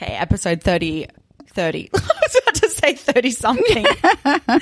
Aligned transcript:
Okay, 0.00 0.12
episode 0.12 0.62
30. 0.62 1.08
30. 1.48 1.90
I 1.94 1.98
was 1.98 2.40
about 2.42 2.54
to 2.54 2.70
say 2.70 2.94
30 2.94 3.30
something. 3.32 3.84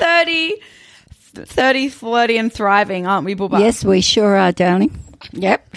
30, 0.00 0.54
30, 1.34 1.88
flirty, 1.90 2.38
and 2.38 2.50
thriving, 2.50 3.06
aren't 3.06 3.26
we, 3.26 3.34
Bubba? 3.34 3.60
Yes, 3.60 3.84
we 3.84 4.00
sure 4.00 4.34
are, 4.34 4.50
darling. 4.52 4.98
Yep. 5.32 5.68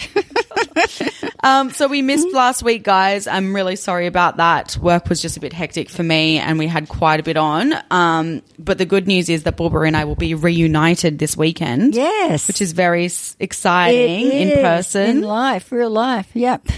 Um, 1.44 1.70
so 1.70 1.88
we 1.88 2.02
missed 2.02 2.32
last 2.32 2.62
week, 2.62 2.84
guys. 2.84 3.26
I'm 3.26 3.52
really 3.52 3.74
sorry 3.74 4.06
about 4.06 4.36
that. 4.36 4.76
Work 4.76 5.08
was 5.08 5.20
just 5.20 5.36
a 5.36 5.40
bit 5.40 5.52
hectic 5.52 5.90
for 5.90 6.04
me, 6.04 6.38
and 6.38 6.56
we 6.56 6.68
had 6.68 6.88
quite 6.88 7.18
a 7.18 7.24
bit 7.24 7.36
on. 7.36 7.74
Um, 7.90 8.42
but 8.60 8.78
the 8.78 8.86
good 8.86 9.08
news 9.08 9.28
is 9.28 9.42
that 9.42 9.56
Bubba 9.56 9.84
and 9.84 9.96
I 9.96 10.04
will 10.04 10.14
be 10.14 10.34
reunited 10.34 11.18
this 11.18 11.36
weekend. 11.36 11.96
Yes. 11.96 12.46
Which 12.46 12.62
is 12.62 12.70
very 12.70 13.10
exciting 13.40 14.26
It 14.28 14.56
in 14.56 14.62
person. 14.62 15.10
In 15.10 15.22
life, 15.22 15.72
real 15.72 15.90
life. 15.90 16.30
Yep. 16.32 16.68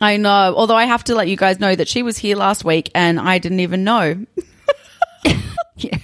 I 0.00 0.16
know. 0.16 0.54
Although 0.56 0.76
I 0.76 0.84
have 0.84 1.04
to 1.04 1.14
let 1.14 1.28
you 1.28 1.36
guys 1.36 1.60
know 1.60 1.74
that 1.74 1.88
she 1.88 2.02
was 2.02 2.16
here 2.18 2.36
last 2.36 2.64
week, 2.64 2.90
and 2.94 3.18
I 3.20 3.38
didn't 3.38 3.60
even 3.60 3.84
know. 3.84 4.24
yeah. 5.76 5.98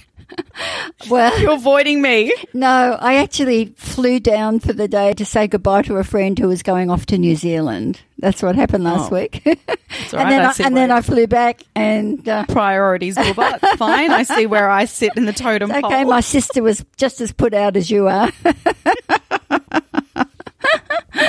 Well, 1.09 1.39
You're 1.41 1.53
avoiding 1.53 2.01
me. 2.01 2.33
no, 2.53 2.97
I 2.99 3.15
actually 3.15 3.73
flew 3.77 4.19
down 4.19 4.59
for 4.59 4.73
the 4.73 4.87
day 4.87 5.13
to 5.13 5.25
say 5.25 5.47
goodbye 5.47 5.83
to 5.83 5.97
a 5.97 6.03
friend 6.03 6.37
who 6.39 6.47
was 6.47 6.63
going 6.63 6.89
off 6.89 7.05
to 7.07 7.17
New 7.17 7.35
Zealand. 7.35 7.99
That's 8.19 8.41
what 8.41 8.55
happened 8.55 8.83
last 8.83 9.11
Oh. 9.11 9.15
week. 9.15 9.41
all 9.45 9.53
and 9.53 10.13
right, 10.13 10.29
then, 10.29 10.41
I, 10.45 10.53
and 10.65 10.77
then. 10.77 10.91
I 10.91 11.01
flew 11.01 11.27
back 11.27 11.61
and 11.75 12.27
uh, 12.27 12.45
Priorities, 12.45 13.15
Bubba. 13.17 13.59
Fine. 13.77 14.11
I 14.11 14.23
see 14.23 14.45
where 14.45 14.69
I 14.69 14.85
sit 14.85 15.11
in 15.17 15.25
the 15.25 15.33
totem 15.33 15.69
pole. 15.69 15.85
okay, 15.85 16.03
my 16.05 16.21
sister 16.21 16.63
was 16.63 16.83
just 16.97 17.19
as 17.21 17.31
put 17.31 17.53
out 17.53 17.75
as 17.75 17.91
you 17.91 18.07
are. 18.07 18.31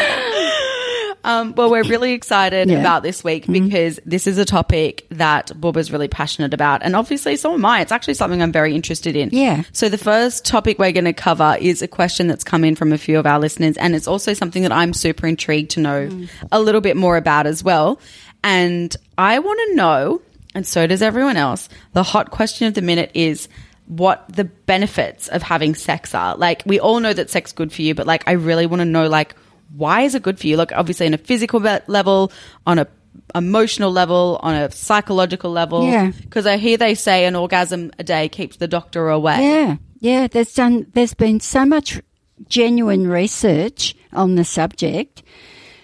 Um, 1.27 1.55
well, 1.57 1.71
we're 1.71 1.85
really 1.85 2.13
excited 2.13 2.69
Yeah. 2.69 2.75
Mm-hmm. 2.75 2.81
about 2.85 3.03
this 3.03 3.25
week 3.25 3.47
because 3.47 3.99
this 4.05 4.27
is 4.27 4.37
a 4.37 4.45
topic 4.45 5.07
that 5.09 5.47
Bubba's 5.59 5.91
really 5.91 6.07
passionate 6.07 6.53
about. 6.53 6.83
And 6.83 6.95
obviously, 6.95 7.37
so 7.37 7.55
am 7.55 7.65
I. 7.65 7.81
It's 7.81 7.93
actually 7.93 8.13
something 8.13 8.43
I'm 8.43 8.53
very 8.53 8.75
interested 8.75 9.17
in. 9.17 9.31
Yeah. 9.33 9.63
So, 9.73 9.89
the 9.89 9.97
first 9.97 10.45
topic 10.45 10.79
we're 10.79 10.93
going 10.93 11.07
to 11.07 11.15
cover 11.15 11.57
is 11.59 11.81
a 11.81 11.89
question 11.89 12.27
that's 12.27 12.45
come 12.45 12.63
in 12.63 12.77
from 12.77 12.93
a 12.93 12.99
few 12.99 13.19
of 13.19 13.25
our 13.25 13.39
listeners. 13.39 13.79
And 13.79 13.95
it's 13.95 14.07
also 14.07 14.35
something 14.35 14.65
that 14.65 14.73
I'm 14.73 14.93
super 14.93 15.27
intrigued 15.27 15.71
to 15.73 15.81
know 15.81 16.09
Mm. 16.09 16.29
a 16.53 16.61
little 16.61 16.83
bit 16.83 16.95
more 16.95 17.17
about 17.17 17.47
as 17.47 17.65
well. 17.65 17.99
And 18.43 18.95
I 19.17 19.39
want 19.39 19.59
to 19.71 19.77
know, 19.77 20.21
and 20.55 20.67
so 20.67 20.87
does 20.87 21.01
everyone 21.01 21.39
else, 21.39 21.71
the 21.95 22.03
hot 22.03 22.31
question 22.33 22.67
of 22.69 22.75
the 22.75 22.83
minute 22.83 23.11
is 23.15 23.49
what 23.87 24.25
the 24.29 24.45
benefits 24.45 25.29
of 25.29 25.43
having 25.43 25.75
sex 25.75 26.15
are. 26.15 26.37
Like, 26.37 26.63
we 26.67 26.81
all 26.81 27.01
know 27.01 27.13
that 27.13 27.31
sex 27.31 27.51
is 27.51 27.53
good 27.55 27.73
for 27.73 27.83
you, 27.83 27.95
but 27.95 28.07
like, 28.07 28.25
I 28.27 28.33
really 28.33 28.67
want 28.67 28.81
to 28.81 28.85
know, 28.87 29.09
like, 29.09 29.35
why 29.77 30.03
is 30.03 30.15
it 30.15 30.23
good 30.23 30.39
for 30.39 30.47
you? 30.47 30.57
Like 30.57 30.73
obviously, 30.73 31.07
on 31.07 31.15
a 31.15 31.19
physical 31.19 31.61
level, 31.61 32.31
on 32.67 32.79
a 32.79 32.87
emotional 33.35 33.91
level, 33.91 34.39
on 34.43 34.55
a 34.55 34.71
psychological 34.71 35.51
level. 35.51 35.85
Yeah. 35.87 36.13
Because 36.21 36.47
I 36.47 36.57
hear 36.59 36.77
they 36.77 36.95
say 36.95 37.25
an 37.25 37.35
orgasm 37.35 37.91
a 37.99 38.05
day 38.05 38.29
keeps 38.29 38.57
the 38.57 38.69
doctor 38.69 39.09
away. 39.09 39.39
Yeah, 39.43 39.77
yeah. 40.01 40.27
There's 40.29 40.55
done. 40.55 40.87
There's 40.95 41.15
been 41.15 41.41
so 41.41 41.65
much 41.65 42.01
genuine 42.49 43.07
research 43.09 43.95
on 44.13 44.35
the 44.37 44.45
subject, 44.45 45.23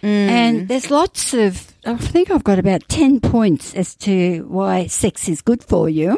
Mm. 0.03 0.07
and 0.07 0.69
there's 0.69 0.91
lots 0.91 1.35
of. 1.35 1.73
I 1.85 1.97
think 1.97 2.31
I've 2.31 2.45
got 2.45 2.59
about 2.59 2.89
ten 2.89 3.21
points 3.21 3.75
as 3.75 3.95
to 3.97 4.45
why 4.49 4.87
sex 4.87 5.29
is 5.29 5.43
good 5.43 5.63
for 5.65 5.89
you. 5.89 6.17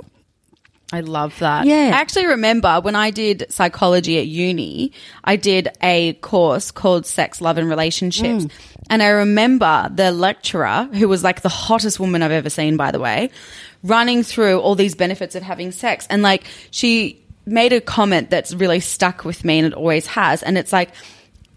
I 0.93 1.01
love 1.01 1.39
that. 1.39 1.65
Yeah. 1.67 1.91
I 1.95 2.01
actually 2.01 2.27
remember 2.27 2.81
when 2.81 2.95
I 2.95 3.11
did 3.11 3.47
psychology 3.49 4.19
at 4.19 4.27
uni, 4.27 4.93
I 5.25 5.37
did 5.37 5.69
a 5.83 6.13
course 6.15 6.71
called 6.71 7.07
Sex, 7.07 7.41
Love 7.41 7.57
and 7.57 7.69
Relationships. 7.69 8.45
Mm. 8.45 8.51
And 8.91 9.03
I 9.03 9.09
remember 9.09 9.91
the 9.93 10.13
lecturer, 10.13 10.89
who 10.93 11.09
was 11.09 11.25
like 11.25 11.41
the 11.41 11.49
hottest 11.49 11.99
woman 11.99 12.23
I've 12.23 12.31
ever 12.31 12.51
seen, 12.51 12.77
by 12.77 12.91
the 12.91 12.99
way, 13.01 13.31
running 13.83 14.23
through 14.23 14.61
all 14.61 14.75
these 14.75 14.95
benefits 14.95 15.35
of 15.35 15.43
having 15.43 15.73
sex. 15.73 16.07
And 16.11 16.21
like, 16.21 16.45
she 16.71 17.25
made 17.47 17.73
a 17.73 17.81
comment 17.81 18.29
that's 18.29 18.53
really 18.53 18.81
stuck 18.81 19.25
with 19.25 19.45
me 19.45 19.59
and 19.59 19.69
it 19.69 19.75
always 19.75 20.07
has. 20.07 20.43
And 20.43 20.59
it's 20.59 20.73
like, 20.73 20.91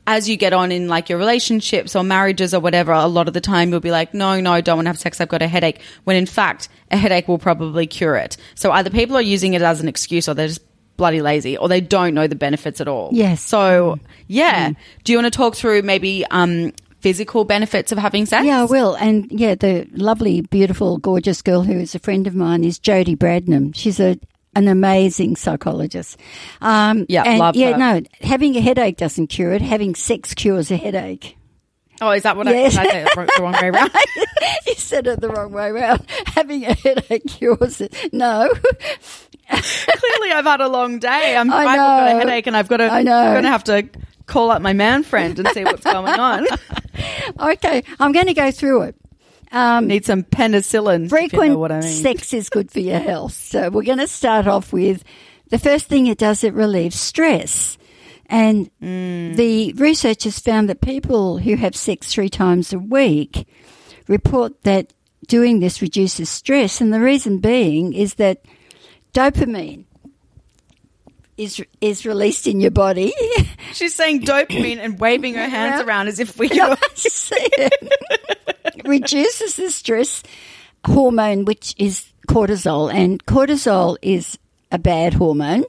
as 0.08 0.30
you 0.30 0.38
get 0.38 0.54
on 0.54 0.72
in 0.72 0.88
like 0.88 1.10
your 1.10 1.18
relationships 1.18 1.96
or 1.96 2.04
marriages 2.04 2.54
or 2.54 2.60
whatever, 2.60 2.92
a 2.92 3.08
lot 3.08 3.28
of 3.28 3.34
the 3.34 3.42
time 3.42 3.72
you'll 3.72 3.80
be 3.80 3.92
like, 3.92 4.14
no, 4.14 4.40
no, 4.40 4.52
I 4.54 4.62
don't 4.62 4.78
want 4.78 4.86
to 4.86 4.90
have 4.90 5.00
sex. 5.00 5.20
I've 5.20 5.30
got 5.30 5.42
a 5.42 5.48
headache. 5.48 5.82
When 6.04 6.16
in 6.16 6.26
fact, 6.26 6.70
a 6.92 6.98
headache 6.98 7.28
will 7.28 7.40
probably 7.40 7.88
cure 7.88 8.16
it. 8.16 8.38
So 8.54 8.72
either 8.72 8.90
people 8.90 9.18
are 9.18 9.22
using 9.22 9.54
it 9.54 9.62
as 9.62 9.82
an 9.82 9.88
excuse 9.88 10.30
or 10.30 10.34
they're 10.34 10.48
just 10.48 10.62
bloody 10.98 11.22
lazy 11.22 11.58
or 11.58 11.68
they 11.68 11.82
don't 11.82 12.14
know 12.14 12.28
the 12.28 12.36
benefits 12.36 12.80
at 12.80 12.88
all. 12.88 13.10
Yes. 13.12 13.42
So 13.42 14.00
yeah. 14.28 14.72
Do 15.04 15.12
you 15.12 15.18
want 15.18 15.32
to 15.34 15.38
talk 15.38 15.56
through 15.56 15.82
maybe, 15.82 16.26
um, 16.32 16.72
physical 17.02 17.46
benefits 17.46 17.92
of 17.92 18.00
having 18.00 18.26
sex? 18.26 18.46
Yeah, 18.46 18.62
I 18.62 18.66
will. 18.66 18.96
And 18.96 19.32
yeah, 19.32 19.54
the 19.54 19.88
lovely, 19.92 20.42
beautiful, 20.42 20.98
gorgeous 20.98 21.42
girl 21.44 21.62
who 21.62 21.74
is 21.80 21.94
a 21.94 22.00
friend 22.00 22.26
of 22.26 22.34
mine 22.34 22.64
is 22.64 22.80
Jodie 22.80 23.16
Bradnam. 23.16 23.76
She's 23.76 24.00
a 24.00 24.20
an 24.56 24.68
amazing 24.68 25.36
psychologist. 25.36 26.18
Um, 26.62 27.06
Yeah, 27.10 27.24
and 27.26 27.40
love 27.40 27.56
yeah, 27.56 27.74
her. 27.74 27.78
no, 27.78 28.02
having 28.22 28.56
a 28.56 28.62
headache 28.62 28.98
doesn't 28.98 29.28
cure 29.28 29.52
it. 29.54 29.62
Having 29.62 29.96
sex 29.96 30.34
cures 30.34 30.72
a 30.72 30.78
headache. 30.78 31.38
Oh, 32.02 32.12
is 32.12 32.24
that 32.24 32.36
what 32.36 32.46
Yes. 32.48 32.76
I, 32.78 32.84
I 32.84 33.08
wrong- 33.16 33.28
the 33.36 33.42
wrong 33.42 33.54
way 33.54 33.70
around? 33.70 33.92
you 34.68 34.74
said 34.76 35.08
it 35.08 35.22
the 35.22 35.30
wrong 35.30 35.52
way 35.54 35.70
around. 35.70 36.06
Having 36.28 36.66
a 36.66 36.74
headache 36.74 37.26
cures 37.28 37.80
it. 37.82 37.96
No. 38.12 38.50
Clearly 39.50 40.32
I've 40.34 40.46
had 40.46 40.62
a 40.62 40.68
long 40.68 41.00
day. 41.00 41.36
I'm, 41.38 41.52
I've 41.52 41.66
got 41.78 42.08
a 42.08 42.12
headache 42.12 42.48
and 42.48 42.58
I've 42.58 42.68
got 42.68 42.78
to, 42.78 42.92
I 42.92 43.04
know. 43.04 43.16
I'm 43.18 43.34
going 43.34 43.44
to 43.44 43.50
have 43.50 43.64
to 43.66 43.88
call 44.26 44.52
up 44.52 44.62
my 44.62 44.74
man 44.74 45.04
friend 45.04 45.38
and 45.40 45.48
see 45.50 45.64
what's 45.64 45.84
going 45.84 46.08
on. 46.20 46.48
okay, 47.40 47.84
I'm 48.00 48.12
going 48.12 48.26
to 48.28 48.34
go 48.34 48.52
through 48.52 48.84
it. 48.84 48.96
Um, 49.52 49.88
Need 49.88 50.06
some 50.06 50.24
penicillin. 50.24 50.96
if 50.96 51.02
you 51.04 51.10
frequent 51.18 51.52
know 51.54 51.60
what 51.60 51.72
I 51.72 51.80
mean. 51.82 51.90
sex 51.92 52.34
is 52.34 52.50
good 52.50 52.72
for 52.72 52.80
your 52.80 53.00
health. 53.00 53.34
So 53.34 53.70
we're 53.70 53.84
going 53.84 54.00
to 54.00 54.08
start 54.08 54.48
off 54.48 54.74
with 54.74 55.04
the 55.50 55.60
first 55.60 55.88
thing 55.88 56.08
it 56.08 56.18
does, 56.18 56.44
it 56.44 56.54
relieves 56.54 57.00
stress. 57.00 57.78
And 58.28 58.72
Mm. 58.82 59.36
the 59.36 59.74
research 59.74 60.24
has 60.24 60.40
found 60.40 60.68
that 60.70 60.82
people 60.82 61.38
who 61.38 61.56
have 61.56 61.76
sex 61.76 62.12
three 62.12 62.30
times 62.30 62.74
a 62.74 62.80
week 62.80 63.48
report 64.08 64.64
that 64.64 64.94
doing 65.28 65.60
this 65.60 65.82
reduces 65.82 66.30
stress. 66.30 66.82
And 66.82 66.92
the 66.92 67.00
reason 67.00 67.38
being 67.38 67.94
is 67.94 68.16
that 68.16 68.42
dopamine 69.14 69.86
is, 71.38 71.64
is 71.82 72.06
released 72.06 72.48
in 72.48 72.60
your 72.60 72.72
body. 72.72 73.14
She's 73.74 73.94
saying 73.94 74.22
dopamine 74.24 74.78
and 74.80 75.00
waving 75.00 75.36
her 75.36 75.48
hands 75.48 75.84
around 75.86 76.08
as 76.08 76.20
if 76.20 76.38
we 76.40 76.48
were. 76.54 76.78
I 78.80 78.82
see 78.82 78.88
it. 78.88 78.90
reduces 78.90 79.56
the 79.56 79.72
stress 79.72 80.24
hormone, 80.86 81.46
which 81.46 81.76
is 81.78 82.12
cortisol, 82.28 82.94
and 82.94 83.24
cortisol 83.26 83.98
is 84.02 84.38
a 84.72 84.80
bad 84.80 85.14
hormone. 85.14 85.64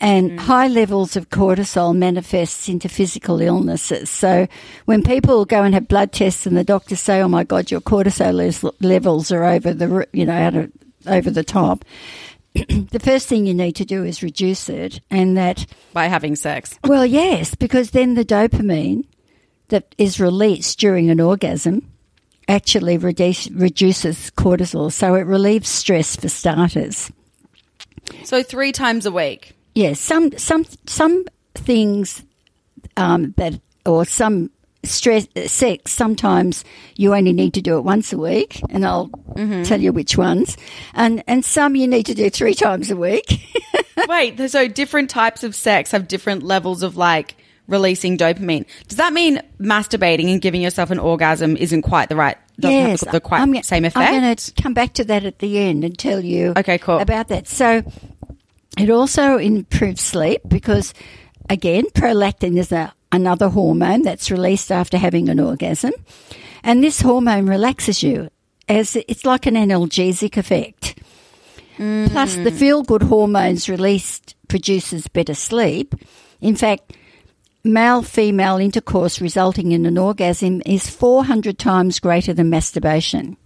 And 0.00 0.32
mm. 0.32 0.38
high 0.38 0.68
levels 0.68 1.16
of 1.16 1.28
cortisol 1.28 1.94
manifests 1.96 2.68
into 2.68 2.88
physical 2.88 3.40
illnesses. 3.40 4.08
So 4.08 4.46
when 4.84 5.02
people 5.02 5.44
go 5.44 5.64
and 5.64 5.74
have 5.74 5.88
blood 5.88 6.12
tests 6.12 6.46
and 6.46 6.56
the 6.56 6.62
doctors 6.62 7.00
say, 7.00 7.20
"Oh 7.20 7.28
my 7.28 7.42
God, 7.42 7.70
your 7.72 7.80
cortisol 7.80 8.72
levels 8.80 9.32
are 9.32 9.44
over 9.44 9.74
the 9.74 10.06
you 10.12 10.24
know 10.24 10.34
out 10.34 10.54
of, 10.54 10.70
over 11.06 11.30
the 11.30 11.42
top," 11.42 11.84
the 12.54 13.00
first 13.02 13.26
thing 13.26 13.44
you 13.44 13.54
need 13.54 13.74
to 13.74 13.84
do 13.84 14.04
is 14.04 14.22
reduce 14.22 14.68
it, 14.68 15.00
and 15.10 15.36
that 15.36 15.66
by 15.92 16.06
having 16.06 16.36
sex. 16.36 16.78
well, 16.84 17.04
yes, 17.04 17.56
because 17.56 17.90
then 17.90 18.14
the 18.14 18.24
dopamine 18.24 19.04
that 19.68 19.96
is 19.98 20.20
released 20.20 20.78
during 20.78 21.10
an 21.10 21.20
orgasm 21.20 21.82
actually 22.48 22.98
reduce, 22.98 23.50
reduces 23.50 24.30
cortisol, 24.32 24.90
so 24.90 25.14
it 25.14 25.26
relieves 25.26 25.68
stress 25.68 26.16
for 26.16 26.28
starters. 26.28 27.12
So 28.24 28.42
three 28.42 28.72
times 28.72 29.06
a 29.06 29.12
week. 29.12 29.54
Yes, 29.74 30.00
some 30.00 30.36
some 30.38 30.64
some 30.86 31.24
things 31.54 32.24
um, 32.96 33.34
that 33.36 33.60
or 33.86 34.04
some 34.04 34.50
stress 34.84 35.26
sex 35.46 35.92
sometimes 35.92 36.64
you 36.96 37.12
only 37.14 37.32
need 37.32 37.52
to 37.52 37.60
do 37.60 37.76
it 37.76 37.82
once 37.82 38.12
a 38.12 38.18
week 38.18 38.60
and 38.70 38.86
I'll 38.86 39.10
tell 39.64 39.80
you 39.80 39.92
which 39.92 40.16
ones 40.16 40.56
and 40.94 41.22
and 41.26 41.44
some 41.44 41.74
you 41.74 41.88
need 41.88 42.06
to 42.06 42.14
do 42.14 42.30
three 42.30 42.54
times 42.54 42.88
a 42.88 42.96
week 42.96 43.40
Wait, 44.08 44.50
so 44.50 44.68
different 44.68 45.10
types 45.10 45.42
of 45.42 45.54
sex 45.54 45.90
have 45.90 46.06
different 46.06 46.42
levels 46.42 46.82
of 46.82 46.96
like 46.96 47.36
releasing 47.68 48.16
dopamine. 48.18 48.66
Does 48.88 48.96
that 48.96 49.12
mean 49.12 49.40
masturbating 49.60 50.32
and 50.32 50.40
giving 50.40 50.62
yourself 50.62 50.90
an 50.90 50.98
orgasm 50.98 51.56
isn't 51.56 51.82
quite 51.82 52.08
the 52.08 52.16
right, 52.16 52.36
doesn't 52.58 53.06
have 53.06 53.12
the 53.12 53.20
quite 53.20 53.40
I'm, 53.40 53.62
same 53.62 53.84
effect? 53.84 54.10
I'm 54.10 54.22
going 54.22 54.34
to 54.34 54.52
come 54.62 54.74
back 54.74 54.94
to 54.94 55.04
that 55.04 55.24
at 55.24 55.38
the 55.38 55.58
end 55.58 55.84
and 55.84 55.96
tell 55.96 56.24
you 56.24 56.54
Okay, 56.56 56.78
cool. 56.78 56.98
about 56.98 57.28
that. 57.28 57.46
So 57.46 57.82
it 58.78 58.90
also 58.90 59.36
improves 59.36 60.00
sleep 60.00 60.40
because, 60.48 60.94
again, 61.48 61.84
prolactin 61.94 62.56
is 62.56 62.72
a, 62.72 62.92
another 63.12 63.48
hormone 63.48 64.02
that's 64.02 64.30
released 64.30 64.72
after 64.72 64.98
having 64.98 65.28
an 65.28 65.38
orgasm. 65.38 65.92
And 66.64 66.82
this 66.82 67.00
hormone 67.00 67.46
relaxes 67.46 68.02
you 68.02 68.30
as 68.68 68.96
it's 68.96 69.24
like 69.24 69.46
an 69.46 69.54
analgesic 69.54 70.36
effect. 70.36 70.98
Plus, 71.76 72.34
the 72.34 72.50
mm. 72.50 72.58
feel 72.58 72.82
good 72.82 73.04
hormones 73.04 73.68
released 73.68 74.34
produces 74.48 75.06
better 75.06 75.34
sleep. 75.34 75.94
In 76.40 76.56
fact, 76.56 76.96
male 77.64 78.02
female 78.02 78.56
intercourse 78.56 79.20
resulting 79.20 79.72
in 79.72 79.86
an 79.86 79.98
orgasm 79.98 80.62
is 80.64 80.88
400 80.88 81.58
times 81.58 82.00
greater 82.00 82.32
than 82.32 82.50
masturbation. 82.50 83.36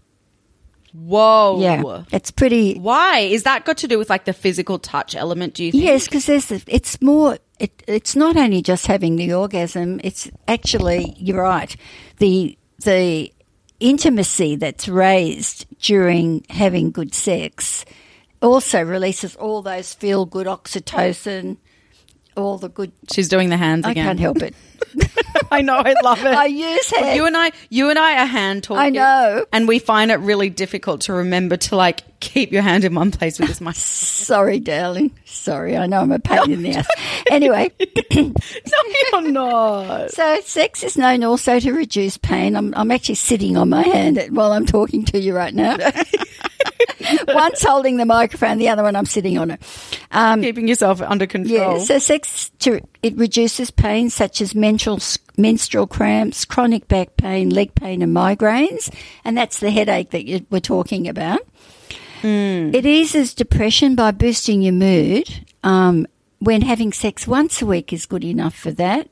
Whoa. 0.92 1.58
Yeah, 1.60 2.04
it's 2.12 2.30
pretty. 2.30 2.78
Why? 2.78 3.20
Is 3.20 3.44
that 3.44 3.64
got 3.64 3.78
to 3.78 3.88
do 3.88 3.98
with 3.98 4.10
like 4.10 4.26
the 4.26 4.34
physical 4.34 4.78
touch 4.78 5.16
element, 5.16 5.54
do 5.54 5.64
you 5.64 5.72
think? 5.72 5.84
Yes, 5.84 6.06
because 6.06 6.26
there's 6.26 6.50
it's 6.66 7.00
more. 7.00 7.38
It, 7.58 7.82
it's 7.86 8.14
not 8.14 8.36
only 8.36 8.60
just 8.60 8.86
having 8.86 9.16
the 9.16 9.32
orgasm. 9.32 10.00
It's 10.04 10.30
actually 10.46 11.14
you're 11.16 11.42
right. 11.42 11.74
The 12.18 12.58
the 12.84 13.32
intimacy 13.80 14.56
that's 14.56 14.86
raised 14.86 15.66
during 15.78 16.44
having 16.50 16.90
good 16.90 17.14
sex 17.14 17.84
also 18.42 18.82
releases 18.82 19.34
all 19.36 19.62
those 19.62 19.94
feel 19.94 20.26
good 20.26 20.46
oxytocin, 20.46 21.56
all 22.36 22.58
the 22.58 22.68
good. 22.68 22.92
She's 23.10 23.28
doing 23.28 23.48
the 23.50 23.56
hands 23.56 23.86
again. 23.86 24.06
I 24.06 24.12
again. 24.12 24.18
can't 24.18 24.20
help 24.20 24.42
it. 24.42 24.54
I 25.50 25.60
know, 25.62 25.76
I 25.76 25.94
love 26.02 26.20
it. 26.20 26.34
I 26.34 26.46
use 26.46 26.90
hand. 26.90 27.16
you 27.16 27.26
and 27.26 27.36
I, 27.36 27.52
you 27.68 27.90
and 27.90 27.98
I 27.98 28.22
are 28.22 28.26
hand 28.26 28.64
talking. 28.64 28.80
I 28.80 28.90
know. 28.90 29.46
and 29.52 29.68
we 29.68 29.78
find 29.78 30.10
it 30.10 30.16
really 30.16 30.50
difficult 30.50 31.02
to 31.02 31.12
remember 31.12 31.56
to 31.56 31.76
like 31.76 32.02
keep 32.22 32.52
your 32.52 32.62
hand 32.62 32.84
in 32.84 32.94
one 32.94 33.10
place 33.10 33.38
with 33.38 33.48
this 33.48 33.60
mic. 33.60 33.74
Sorry, 33.74 34.60
darling. 34.60 35.10
Sorry, 35.24 35.76
I 35.76 35.86
know 35.86 36.00
I'm 36.00 36.12
a 36.12 36.18
pain 36.18 36.52
in 36.52 36.62
the 36.62 36.76
ass. 36.76 36.86
Anyway, 37.30 37.70
no, 38.14 38.32
you're 39.12 39.30
not. 39.30 40.10
so 40.12 40.40
sex 40.44 40.82
is 40.84 40.96
known 40.96 41.24
also 41.24 41.58
to 41.58 41.72
reduce 41.72 42.16
pain. 42.16 42.56
I'm, 42.56 42.72
I'm 42.74 42.90
actually 42.90 43.16
sitting 43.16 43.56
on 43.56 43.68
my 43.68 43.82
hand 43.82 44.18
while 44.30 44.52
I'm 44.52 44.66
talking 44.66 45.04
to 45.06 45.20
you 45.20 45.34
right 45.34 45.52
now. 45.52 45.76
One's 47.28 47.62
holding 47.62 47.96
the 47.96 48.06
microphone, 48.06 48.58
the 48.58 48.68
other 48.68 48.82
one 48.82 48.94
I'm 48.94 49.06
sitting 49.06 49.36
on 49.38 49.50
it. 49.50 49.60
Um, 50.12 50.40
Keeping 50.40 50.68
yourself 50.68 51.02
under 51.02 51.26
control. 51.26 51.78
yeah, 51.78 51.78
so 51.78 51.98
sex 51.98 52.50
to, 52.60 52.80
it 53.02 53.16
reduces 53.16 53.70
pain 53.70 54.10
such 54.10 54.40
as 54.40 54.54
menstrual 54.54 55.00
menstrual 55.36 55.86
cramps, 55.86 56.44
chronic 56.44 56.86
back 56.88 57.16
pain, 57.16 57.50
leg 57.50 57.74
pain, 57.74 58.02
and 58.02 58.14
migraines, 58.14 58.94
and 59.24 59.36
that's 59.36 59.60
the 59.60 59.70
headache 59.70 60.10
that 60.10 60.26
you, 60.26 60.46
we're 60.50 60.60
talking 60.60 61.08
about. 61.08 61.40
It 62.74 62.86
eases 62.86 63.34
depression 63.34 63.94
by 63.94 64.12
boosting 64.12 64.62
your 64.62 64.72
mood. 64.72 65.46
Um, 65.64 66.06
when 66.42 66.62
having 66.62 66.92
sex 66.92 67.26
once 67.28 67.62
a 67.62 67.66
week 67.66 67.92
is 67.92 68.04
good 68.04 68.24
enough 68.24 68.54
for 68.54 68.72
that. 68.72 69.08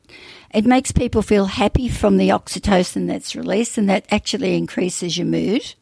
It 0.52 0.66
makes 0.66 0.90
people 0.90 1.22
feel 1.22 1.44
happy 1.44 1.88
from 1.88 2.16
the 2.16 2.30
oxytocin 2.30 3.06
that's 3.06 3.36
released, 3.36 3.78
and 3.78 3.88
that 3.88 4.04
actually 4.10 4.56
increases 4.56 5.16
your 5.16 5.28
mood. 5.28 5.74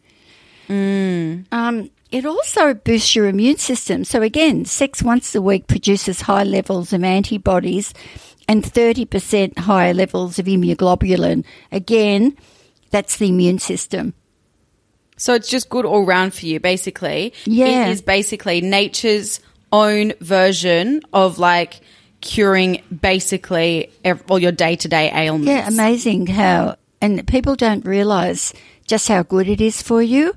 Um, 1.50 1.90
it 2.10 2.26
also 2.26 2.74
boosts 2.74 3.16
your 3.16 3.26
immune 3.26 3.56
system. 3.56 4.04
So 4.04 4.20
again, 4.20 4.66
sex 4.66 5.02
once 5.02 5.34
a 5.34 5.40
week 5.40 5.68
produces 5.68 6.22
high 6.22 6.44
levels 6.44 6.92
of 6.92 7.02
antibodies 7.02 7.94
and 8.46 8.62
30% 8.62 9.58
higher 9.58 9.94
levels 9.94 10.38
of 10.38 10.44
immunoglobulin. 10.44 11.44
Again, 11.72 12.36
that's 12.90 13.16
the 13.16 13.28
immune 13.28 13.58
system. 13.58 14.12
So 15.18 15.34
it's 15.34 15.48
just 15.48 15.68
good 15.68 15.84
all 15.84 16.04
round 16.06 16.32
for 16.32 16.46
you, 16.46 16.58
basically. 16.60 17.34
Yeah. 17.44 17.88
It 17.88 17.90
is 17.92 18.00
basically 18.02 18.60
nature's 18.62 19.40
own 19.72 20.14
version 20.20 21.02
of 21.12 21.38
like 21.38 21.80
curing 22.22 22.82
basically 23.00 23.90
all 24.28 24.38
your 24.38 24.52
day 24.52 24.76
to 24.76 24.88
day 24.88 25.10
ailments. 25.12 25.48
Yeah, 25.48 25.68
amazing 25.68 26.26
how, 26.28 26.76
and 27.02 27.26
people 27.28 27.54
don't 27.56 27.84
realize 27.84 28.54
just 28.86 29.08
how 29.08 29.22
good 29.22 29.48
it 29.48 29.60
is 29.60 29.82
for 29.82 30.00
you. 30.02 30.34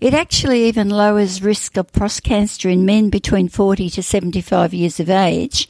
It 0.00 0.14
actually 0.14 0.64
even 0.64 0.90
lowers 0.90 1.40
risk 1.42 1.76
of 1.76 1.92
prostate 1.92 2.24
cancer 2.24 2.68
in 2.68 2.84
men 2.84 3.08
between 3.08 3.48
40 3.48 3.88
to 3.90 4.02
75 4.02 4.74
years 4.74 4.98
of 4.98 5.08
age. 5.08 5.68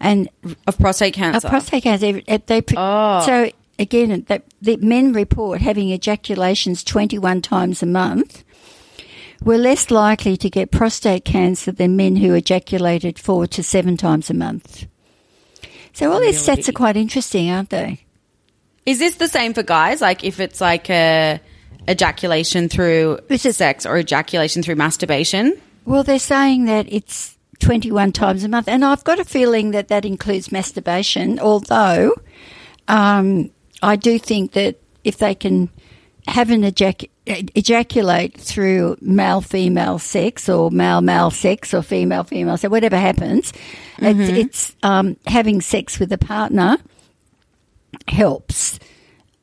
And 0.00 0.30
Of 0.66 0.78
prostate 0.78 1.12
cancer. 1.12 1.46
prostate 1.48 1.82
cancer. 1.82 2.22
uh, 2.26 2.38
They 2.46 2.62
Oh. 2.76 3.22
so 3.26 3.50
again, 3.78 4.24
that 4.28 4.44
the 4.60 4.76
men 4.78 5.12
report 5.12 5.60
having 5.60 5.90
ejaculations 5.90 6.84
twenty 6.84 7.18
one 7.18 7.42
times 7.42 7.82
a 7.82 7.86
month. 7.86 8.42
Were 9.44 9.58
less 9.58 9.90
likely 9.90 10.38
to 10.38 10.48
get 10.48 10.70
prostate 10.70 11.26
cancer 11.26 11.70
than 11.70 11.94
men 11.94 12.16
who 12.16 12.32
ejaculated 12.32 13.18
four 13.18 13.46
to 13.48 13.62
seven 13.62 13.98
times 13.98 14.30
a 14.30 14.34
month. 14.34 14.86
So 15.92 16.10
all 16.10 16.20
these 16.20 16.42
stats 16.44 16.68
are 16.68 16.72
quite 16.72 16.96
interesting, 16.96 17.50
aren't 17.50 17.70
they? 17.70 18.00
is 18.86 18.98
this 18.98 19.16
the 19.16 19.28
same 19.28 19.52
for 19.52 19.62
guys? 19.62 20.00
Like 20.00 20.24
if 20.24 20.40
it's 20.40 20.60
like 20.60 20.88
a 20.88 21.40
ejaculation 21.88 22.68
through 22.68 23.18
This 23.28 23.44
is- 23.44 23.56
sex 23.56 23.84
or 23.84 23.98
ejaculation 23.98 24.62
through 24.62 24.76
masturbation? 24.76 25.54
Well, 25.84 26.02
they're 26.02 26.18
saying 26.18 26.64
that 26.66 26.86
it's 26.88 27.36
21 27.60 28.12
times 28.12 28.42
a 28.44 28.48
month. 28.48 28.68
And 28.68 28.84
I've 28.84 29.04
got 29.04 29.18
a 29.18 29.24
feeling 29.24 29.72
that 29.72 29.88
that 29.88 30.04
includes 30.04 30.50
masturbation, 30.50 31.38
although 31.40 32.12
um, 32.88 33.50
I 33.82 33.96
do 33.96 34.18
think 34.18 34.52
that 34.52 34.80
if 35.04 35.18
they 35.18 35.34
can 35.34 35.70
have 36.26 36.50
an 36.50 36.62
ejac- 36.62 37.08
ejaculate 37.26 38.36
through 38.38 38.96
male 39.00 39.40
female 39.40 39.98
sex 39.98 40.48
or 40.48 40.70
male 40.70 41.00
male 41.00 41.30
sex 41.30 41.72
or 41.72 41.82
female 41.82 42.24
female 42.24 42.56
sex, 42.56 42.70
whatever 42.70 42.96
happens, 42.96 43.52
it's, 43.98 44.18
it's 44.38 44.76
um, 44.82 45.16
having 45.26 45.60
sex 45.60 45.98
with 45.98 46.12
a 46.12 46.18
partner 46.18 46.78
helps. 48.08 48.78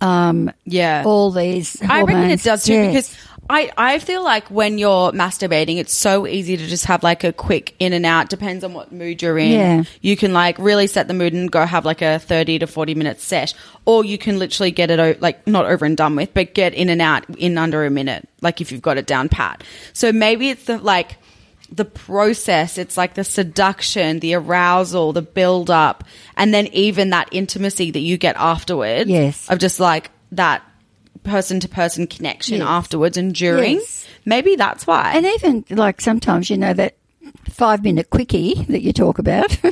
Um, 0.03 0.51
Yeah. 0.65 1.03
all 1.05 1.31
these 1.31 1.81
I 1.81 2.01
reckon 2.03 2.29
it 2.29 2.43
does 2.43 2.63
too 2.65 2.73
Yes. 2.73 2.87
because 3.09 3.17
I, 3.49 3.71
I 3.77 3.99
feel 3.99 4.23
like 4.23 4.47
when 4.49 4.77
you're 4.77 5.11
masturbating, 5.11 5.77
it's 5.77 5.93
so 5.93 6.25
easy 6.25 6.55
to 6.55 6.65
just 6.65 6.85
have 6.85 7.03
like 7.03 7.25
a 7.25 7.33
quick 7.33 7.75
in 7.77 7.91
and 7.91 8.05
out. 8.05 8.29
Depends 8.29 8.63
on 8.63 8.73
what 8.73 8.93
mood 8.93 9.21
you're 9.21 9.37
in. 9.37 9.51
Yeah. 9.51 9.83
You 10.01 10.15
can 10.15 10.31
like 10.31 10.57
really 10.59 10.87
set 10.87 11.09
the 11.09 11.13
mood 11.13 11.33
and 11.33 11.51
go 11.51 11.65
have 11.65 11.83
like 11.83 12.01
a 12.01 12.19
30 12.19 12.59
to 12.59 12.67
40 12.67 12.95
minute 12.95 13.19
set. 13.19 13.53
Or 13.85 14.05
you 14.05 14.17
can 14.17 14.39
literally 14.39 14.71
get 14.71 14.89
it, 14.89 14.97
o- 14.99 15.15
like 15.19 15.45
not 15.45 15.65
over 15.65 15.83
and 15.85 15.97
done 15.97 16.15
with, 16.15 16.33
but 16.33 16.53
get 16.53 16.73
in 16.73 16.87
and 16.87 17.01
out 17.01 17.29
in 17.37 17.57
under 17.57 17.85
a 17.85 17.89
minute. 17.89 18.27
Like 18.41 18.61
if 18.61 18.71
you've 18.71 18.81
got 18.81 18.97
it 18.97 19.05
down 19.07 19.27
pat. 19.27 19.61
So 19.91 20.13
maybe 20.13 20.49
it's 20.49 20.63
the 20.63 20.77
like, 20.77 21.17
the 21.75 21.85
process, 21.85 22.77
it's 22.77 22.97
like 22.97 23.15
the 23.15 23.23
seduction, 23.23 24.19
the 24.19 24.35
arousal, 24.35 25.11
the 25.11 25.21
build 25.23 25.71
up, 25.71 26.03
and 26.37 26.53
then 26.53 26.67
even 26.67 27.09
that 27.09 27.29
intimacy 27.31 27.89
that 27.91 27.99
you 27.99 28.17
get 28.17 28.35
afterwards. 28.37 29.09
Yes. 29.09 29.49
Of 29.49 29.57
just 29.59 29.79
like 29.79 30.11
that 30.33 30.61
person 31.23 31.59
to 31.61 31.67
person 31.69 32.05
connection 32.05 32.57
Yes. 32.59 32.67
afterwards 32.67 33.17
and 33.17 33.33
during. 33.33 33.75
Yes. 33.75 34.05
Maybe 34.25 34.55
that's 34.55 34.85
why. 34.85 35.13
And 35.15 35.25
even 35.25 35.65
like 35.69 35.99
sometimes, 35.99 36.49
you 36.49 36.57
know, 36.57 36.73
that 36.73 36.95
five 37.49 37.83
minute 37.83 38.09
quickie 38.09 38.65
that 38.69 38.81
you 38.81 38.93
talk 38.93 39.19
about. 39.19 39.57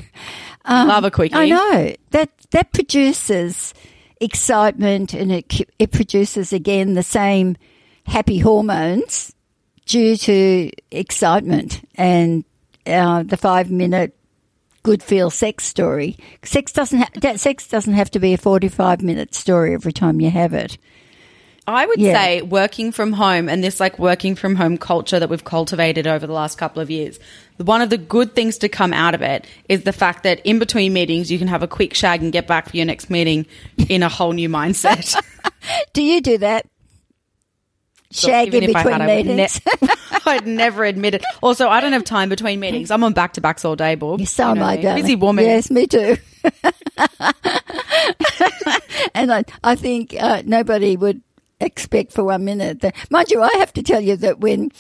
Um, 0.63 0.89
Love 0.89 1.05
a 1.05 1.10
quickie. 1.10 1.34
I 1.34 1.50
know 1.50 1.96
that 2.12 2.29
that 2.51 2.72
produces 2.72 3.74
excitement 4.20 5.12
and 5.15 5.31
it 5.31 5.51
it 5.79 5.91
produces 5.91 6.53
again 6.53 6.93
the 6.93 7.01
same 7.01 7.58
happy 8.05 8.38
hormones 8.38 9.34
due 9.91 10.15
to 10.15 10.71
excitement 10.89 11.86
and 11.95 12.45
uh, 12.86 13.24
the 13.24 13.36
five 13.38 13.69
minute 13.69 14.15
good 14.83 15.03
feel 15.03 15.29
sex 15.29 15.65
story. 15.65 16.17
Sex 16.43 16.71
doesn't 16.71 17.00
ha- 17.00 17.10
that 17.21 17.39
sex 17.41 17.67
doesn't 17.67 17.93
have 17.93 18.10
to 18.12 18.19
be 18.19 18.33
a 18.33 18.38
forty 18.38 18.69
five 18.69 19.01
minute 19.03 19.36
story 19.36 19.74
every 19.74 19.91
time 19.93 20.21
you 20.21 20.29
have 20.31 20.53
it. 20.53 20.77
I 21.67 21.86
would 21.86 22.00
Yeah. 22.00 22.13
say 22.13 22.41
working 22.41 22.91
from 22.91 23.13
home 23.13 23.48
and 23.50 23.63
this 23.63 23.79
like 23.79 24.00
working 24.00 24.36
from 24.36 24.55
home 24.55 24.77
culture 24.77 25.19
that 25.19 25.29
we've 25.29 25.43
cultivated 25.43 26.07
over 26.07 26.25
the 26.25 26.33
last 26.33 26.57
couple 26.57 26.81
of 26.81 26.89
years. 26.89 27.19
One 27.57 27.81
of 27.81 27.89
the 27.91 27.98
good 28.00 28.33
things 28.33 28.57
to 28.60 28.69
come 28.69 28.93
out 28.93 29.13
of 29.13 29.21
it 29.21 29.45
is 29.69 29.83
the 29.83 29.93
fact 29.93 30.24
that 30.24 30.39
in 30.45 30.57
between 30.57 30.93
meetings 30.93 31.29
you 31.31 31.38
can 31.38 31.48
have 31.50 31.62
a 31.63 31.67
quick 31.67 31.93
shag 31.93 32.24
and 32.24 32.31
get 32.31 32.48
back 32.48 32.69
for 32.69 32.77
your 32.77 32.86
next 32.88 33.10
meeting 33.10 33.45
in 33.89 34.01
a 34.03 34.10
whole 34.10 34.31
new 34.31 34.50
mindset. 34.50 35.15
Do 35.93 36.01
you 36.01 36.21
do 36.21 36.38
that? 36.39 36.65
Shag 38.11 38.49
in 38.49 38.55
Even 38.63 38.69
if 38.69 38.75
I 38.75 38.83
between 38.83 38.99
had, 39.01 39.09
I 39.09 39.15
would 39.15 39.25
meetings. 39.25 39.61
ne- 39.81 39.87
I'd 40.25 40.47
never 40.47 40.83
admit 40.83 41.15
it. 41.15 41.23
Also, 41.41 41.67
I 41.69 41.81
don't 41.81 41.93
have 41.93 42.03
time 42.03 42.29
between 42.29 42.59
meetings. 42.59 42.91
I'm 42.91 43.03
on 43.03 43.13
back 43.13 43.33
to 43.33 43.41
backs 43.41 43.65
all 43.65 43.75
day, 43.75 43.95
Bob. 43.95 44.21
So 44.27 44.43
You 44.45 44.51
am 44.51 44.57
know 44.59 44.65
I, 44.65 44.77
darling. 44.77 45.03
Busy 45.03 45.15
woman. 45.15 45.45
Yes, 45.45 45.71
me 45.71 45.87
too. 45.87 46.17
and 49.15 49.31
I, 49.31 49.43
I 49.63 49.75
think 49.75 50.15
uh, 50.19 50.41
nobody 50.45 50.95
would 50.97 51.21
expect 51.59 52.11
for 52.13 52.23
one 52.23 52.45
minute 52.45 52.81
that, 52.81 52.95
mind 53.09 53.29
you, 53.31 53.41
I 53.41 53.51
have 53.57 53.73
to 53.73 53.83
tell 53.83 54.01
you 54.01 54.15
that 54.17 54.39
when 54.39 54.71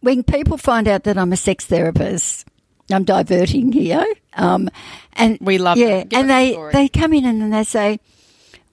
when 0.00 0.22
people 0.22 0.58
find 0.58 0.86
out 0.86 1.04
that 1.04 1.16
I'm 1.16 1.32
a 1.32 1.36
sex 1.36 1.64
therapist, 1.66 2.46
I'm 2.90 3.04
diverting 3.04 3.72
here, 3.72 4.04
um, 4.34 4.68
and 5.14 5.38
We 5.40 5.56
love 5.58 5.78
yeah, 5.78 6.04
and 6.12 6.12
us 6.14 6.20
the 6.22 6.26
they 6.26 6.70
they 6.72 6.88
come 6.88 7.12
in 7.14 7.24
and 7.24 7.40
then 7.40 7.50
they 7.50 7.64
say, 7.64 7.98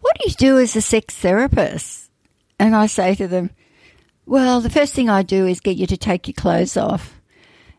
"What 0.01 0.13
do 0.19 0.29
you 0.29 0.35
do 0.35 0.59
as 0.59 0.75
a 0.75 0.81
sex 0.81 1.13
therapist?" 1.15 2.00
And 2.61 2.75
I 2.75 2.85
say 2.85 3.15
to 3.15 3.27
them, 3.27 3.49
"Well, 4.25 4.61
the 4.61 4.69
first 4.69 4.93
thing 4.93 5.09
I 5.09 5.23
do 5.23 5.47
is 5.47 5.59
get 5.59 5.77
you 5.77 5.87
to 5.87 5.97
take 5.97 6.27
your 6.27 6.35
clothes 6.35 6.77
off." 6.77 7.19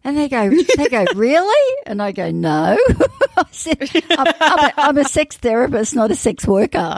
And 0.04 0.16
they 0.16 0.28
go, 0.28 0.50
they 0.76 0.88
go, 0.88 1.04
really? 1.14 1.76
And 1.86 2.02
I 2.02 2.10
go, 2.10 2.32
no. 2.32 2.76
I 3.36 3.44
said, 3.52 3.88
I'm, 4.10 4.26
I'm, 4.40 4.58
a, 4.58 4.72
I'm 4.76 4.98
a 4.98 5.04
sex 5.04 5.36
therapist, 5.36 5.94
not 5.94 6.10
a 6.10 6.16
sex 6.16 6.44
worker. 6.44 6.96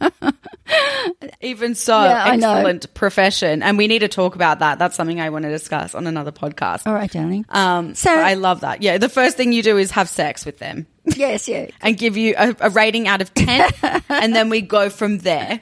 Even 1.40 1.74
so, 1.74 2.02
Yeah, 2.04 2.28
excellent 2.32 2.92
profession. 2.94 3.62
And 3.62 3.76
we 3.78 3.86
need 3.86 4.00
to 4.00 4.08
talk 4.08 4.34
about 4.34 4.60
that. 4.60 4.78
That's 4.78 4.96
something 4.96 5.20
I 5.20 5.30
want 5.30 5.44
to 5.44 5.50
discuss 5.50 5.94
on 5.94 6.06
another 6.06 6.32
podcast. 6.32 6.86
All 6.86 6.94
right, 6.94 7.10
darling. 7.10 7.44
Um, 7.48 7.94
So- 7.94 8.10
I 8.12 8.34
love 8.34 8.60
that. 8.60 8.82
Yeah, 8.82 8.98
the 8.98 9.08
first 9.08 9.36
thing 9.36 9.52
you 9.52 9.62
do 9.62 9.76
is 9.78 9.90
have 9.92 10.08
sex 10.08 10.44
with 10.46 10.58
them 10.58 10.86
yes, 11.16 11.48
yeah, 11.48 11.66
and 11.80 11.98
give 11.98 12.16
you 12.16 12.34
a, 12.38 12.54
a 12.60 12.70
rating 12.70 13.08
out 13.08 13.20
of 13.20 13.34
10. 13.34 13.70
and 14.08 14.34
then 14.34 14.48
we 14.50 14.60
go 14.60 14.88
from 14.88 15.18
there. 15.18 15.60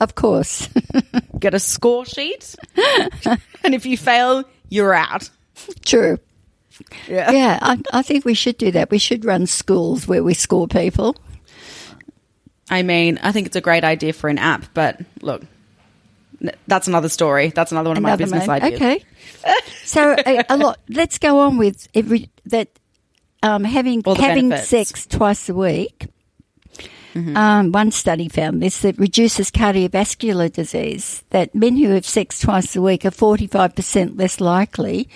of 0.00 0.14
course. 0.14 0.68
Get 1.38 1.54
a 1.54 1.60
score 1.60 2.04
sheet. 2.04 2.54
and 3.64 3.74
if 3.74 3.86
you 3.86 3.96
fail, 3.96 4.44
you're 4.68 4.92
out. 4.94 5.30
True. 5.84 6.18
Yeah. 7.08 7.30
Yeah, 7.30 7.58
I, 7.62 7.80
I 7.92 8.02
think 8.02 8.24
we 8.24 8.34
should 8.34 8.58
do 8.58 8.70
that. 8.72 8.90
We 8.90 8.98
should 8.98 9.24
run 9.24 9.46
schools 9.46 10.06
where 10.06 10.22
we 10.22 10.34
score 10.34 10.68
people. 10.68 11.16
I 12.70 12.82
mean, 12.82 13.18
I 13.22 13.32
think 13.32 13.46
it's 13.46 13.56
a 13.56 13.60
great 13.60 13.84
idea 13.84 14.12
for 14.12 14.28
an 14.28 14.38
app, 14.38 14.66
but 14.74 15.00
look, 15.22 15.42
that's 16.66 16.86
another 16.88 17.08
story. 17.08 17.48
That's 17.48 17.72
another 17.72 17.90
one 17.90 17.96
of 17.96 18.02
my 18.02 18.16
business 18.16 18.46
man. 18.46 18.62
ideas. 18.62 18.80
Okay. 18.80 19.04
So 19.84 20.14
a, 20.26 20.44
a 20.50 20.56
lot. 20.58 20.78
Let's 20.90 21.16
go 21.16 21.38
on 21.40 21.56
with 21.56 21.88
every 21.94 22.28
that 22.44 22.68
um, 23.42 23.64
having 23.64 24.02
having 24.04 24.50
benefits. 24.50 24.68
sex 24.68 25.06
twice 25.06 25.48
a 25.48 25.54
week. 25.54 26.08
Mm-hmm. 27.14 27.36
Um, 27.36 27.72
one 27.72 27.90
study 27.90 28.28
found 28.28 28.62
this 28.62 28.82
that 28.82 28.98
reduces 28.98 29.50
cardiovascular 29.50 30.52
disease. 30.52 31.24
That 31.30 31.54
men 31.54 31.76
who 31.78 31.88
have 31.90 32.04
sex 32.04 32.38
twice 32.38 32.76
a 32.76 32.82
week 32.82 33.06
are 33.06 33.10
forty 33.10 33.46
five 33.46 33.74
percent 33.74 34.18
less 34.18 34.40
likely 34.40 35.08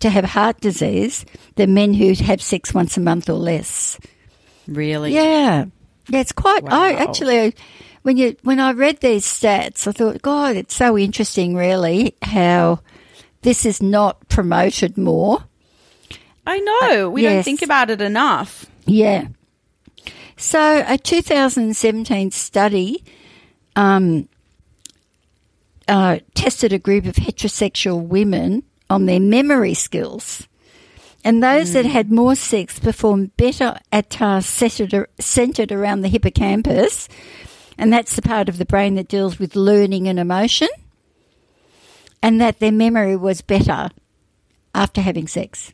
to 0.00 0.10
have 0.10 0.24
heart 0.24 0.60
disease 0.60 1.24
than 1.54 1.72
men 1.72 1.94
who 1.94 2.14
have 2.14 2.42
sex 2.42 2.74
once 2.74 2.96
a 2.96 3.00
month 3.00 3.30
or 3.30 3.34
less. 3.34 3.98
Really? 4.66 5.14
Yeah, 5.14 5.66
yeah, 6.08 6.20
it's 6.20 6.32
quite. 6.32 6.64
I 6.70 6.92
actually, 6.94 7.54
when 8.02 8.16
you 8.16 8.36
when 8.42 8.60
I 8.60 8.72
read 8.72 9.00
these 9.00 9.24
stats, 9.24 9.86
I 9.86 9.92
thought, 9.92 10.22
God, 10.22 10.56
it's 10.56 10.74
so 10.74 10.96
interesting, 10.96 11.54
really, 11.54 12.14
how 12.22 12.80
this 13.42 13.64
is 13.64 13.82
not 13.82 14.28
promoted 14.28 14.96
more. 14.96 15.44
I 16.46 16.60
know. 16.60 17.10
We 17.10 17.22
don't 17.22 17.42
think 17.42 17.62
about 17.62 17.90
it 17.90 18.00
enough. 18.00 18.66
Yeah. 18.86 19.26
So, 20.36 20.84
a 20.86 20.98
2017 20.98 22.30
study 22.30 23.02
um, 23.74 24.28
uh, 25.88 26.18
tested 26.34 26.72
a 26.72 26.78
group 26.78 27.06
of 27.06 27.16
heterosexual 27.16 28.02
women 28.02 28.62
on 28.90 29.06
their 29.06 29.20
memory 29.20 29.74
skills. 29.74 30.46
And 31.26 31.42
those 31.42 31.72
that 31.72 31.84
mm. 31.84 31.90
had 31.90 32.12
more 32.12 32.36
sex 32.36 32.78
performed 32.78 33.36
better 33.36 33.80
at 33.90 34.10
tasks 34.10 34.48
centered, 34.48 35.08
centered 35.18 35.72
around 35.72 36.02
the 36.02 36.08
hippocampus. 36.08 37.08
And 37.76 37.92
that's 37.92 38.14
the 38.14 38.22
part 38.22 38.48
of 38.48 38.58
the 38.58 38.64
brain 38.64 38.94
that 38.94 39.08
deals 39.08 39.36
with 39.36 39.56
learning 39.56 40.06
and 40.06 40.20
emotion. 40.20 40.68
And 42.22 42.40
that 42.40 42.60
their 42.60 42.70
memory 42.70 43.16
was 43.16 43.40
better 43.40 43.90
after 44.72 45.00
having 45.00 45.26
sex. 45.26 45.72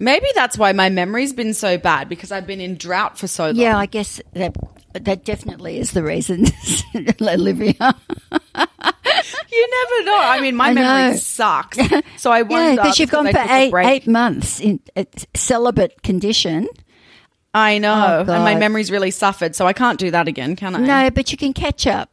Maybe 0.00 0.26
that's 0.34 0.58
why 0.58 0.72
my 0.72 0.88
memory's 0.88 1.32
been 1.32 1.54
so 1.54 1.78
bad 1.78 2.08
because 2.08 2.32
I've 2.32 2.46
been 2.46 2.60
in 2.60 2.76
drought 2.76 3.16
for 3.18 3.26
so 3.28 3.46
long. 3.46 3.56
Yeah, 3.56 3.78
I 3.78 3.86
guess 3.86 4.20
that 4.32 4.56
that 4.92 5.24
definitely 5.24 5.78
is 5.78 5.92
the 5.92 6.02
reason, 6.02 6.46
Olivia. 7.20 7.74
You 9.52 9.68
never 9.70 10.04
know. 10.06 10.18
I 10.20 10.38
mean, 10.40 10.56
my 10.56 10.68
I 10.70 10.74
memory 10.74 11.10
know. 11.12 11.16
sucks. 11.16 11.78
So 12.16 12.30
I 12.32 12.42
wonder. 12.42 12.70
yeah, 12.70 12.74
because 12.76 12.98
you've 12.98 13.10
gone 13.10 13.30
for 13.30 13.44
eight 13.50 13.72
eight 13.74 14.06
months 14.06 14.58
in 14.60 14.80
a 14.96 15.06
celibate 15.34 16.02
condition. 16.02 16.68
I 17.52 17.78
know. 17.78 18.24
Oh, 18.26 18.32
and 18.32 18.42
my 18.44 18.54
memory's 18.56 18.90
really 18.90 19.10
suffered, 19.10 19.54
so 19.54 19.66
I 19.66 19.72
can't 19.72 19.98
do 19.98 20.10
that 20.10 20.26
again, 20.26 20.56
can 20.56 20.74
I? 20.74 20.78
No, 20.78 21.10
but 21.10 21.30
you 21.30 21.38
can 21.38 21.52
catch 21.52 21.86
up. 21.86 22.10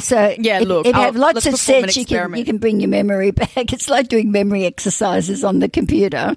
So 0.00 0.34
Yeah, 0.38 0.60
look, 0.60 0.86
if 0.86 0.94
you 0.94 1.00
have 1.00 1.16
lots 1.16 1.46
of 1.46 1.56
sets, 1.56 1.96
you 1.96 2.04
can 2.04 2.34
you 2.34 2.44
can 2.44 2.58
bring 2.58 2.80
your 2.80 2.88
memory 2.88 3.30
back. 3.30 3.72
It's 3.72 3.88
like 3.88 4.08
doing 4.08 4.32
memory 4.32 4.64
exercises 4.64 5.44
on 5.44 5.60
the 5.60 5.68
computer. 5.68 6.36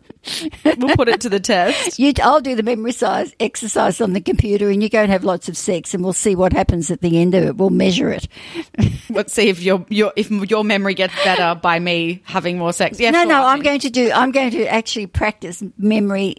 We'll 0.63 0.95
put 0.95 1.09
it 1.09 1.21
to 1.21 1.29
the 1.29 1.39
test. 1.39 1.99
You, 2.03 2.11
I'll 2.21 2.41
do 2.41 2.55
the 2.55 2.63
memory 2.63 2.91
size 2.91 3.33
exercise 3.39 4.01
on 4.01 4.13
the 4.13 4.21
computer, 4.21 4.69
and 4.69 4.81
you 4.81 4.89
go 4.89 5.01
and 5.01 5.11
have 5.11 5.23
lots 5.23 5.47
of 5.47 5.55
sex, 5.55 5.93
and 5.93 6.03
we'll 6.03 6.11
see 6.11 6.35
what 6.35 6.51
happens 6.53 6.91
at 6.91 7.01
the 7.01 7.19
end 7.19 7.33
of 7.33 7.43
it. 7.43 7.55
We'll 7.55 7.69
measure 7.69 8.09
it. 8.09 8.27
Let's 9.09 9.33
see 9.33 9.49
if 9.49 9.61
your 9.61 9.85
your 9.89 10.11
if 10.15 10.29
your 10.31 10.63
memory 10.63 10.95
gets 10.95 11.13
better 11.23 11.59
by 11.59 11.79
me 11.79 12.21
having 12.25 12.57
more 12.57 12.73
sex. 12.73 12.99
Yeah, 12.99 13.11
no, 13.11 13.19
sure, 13.21 13.29
no, 13.29 13.45
I'm 13.45 13.61
going 13.61 13.79
to 13.81 13.89
do. 13.89 14.11
I'm 14.11 14.31
going 14.31 14.51
to 14.51 14.65
actually 14.65 15.07
practice 15.07 15.63
memory 15.77 16.37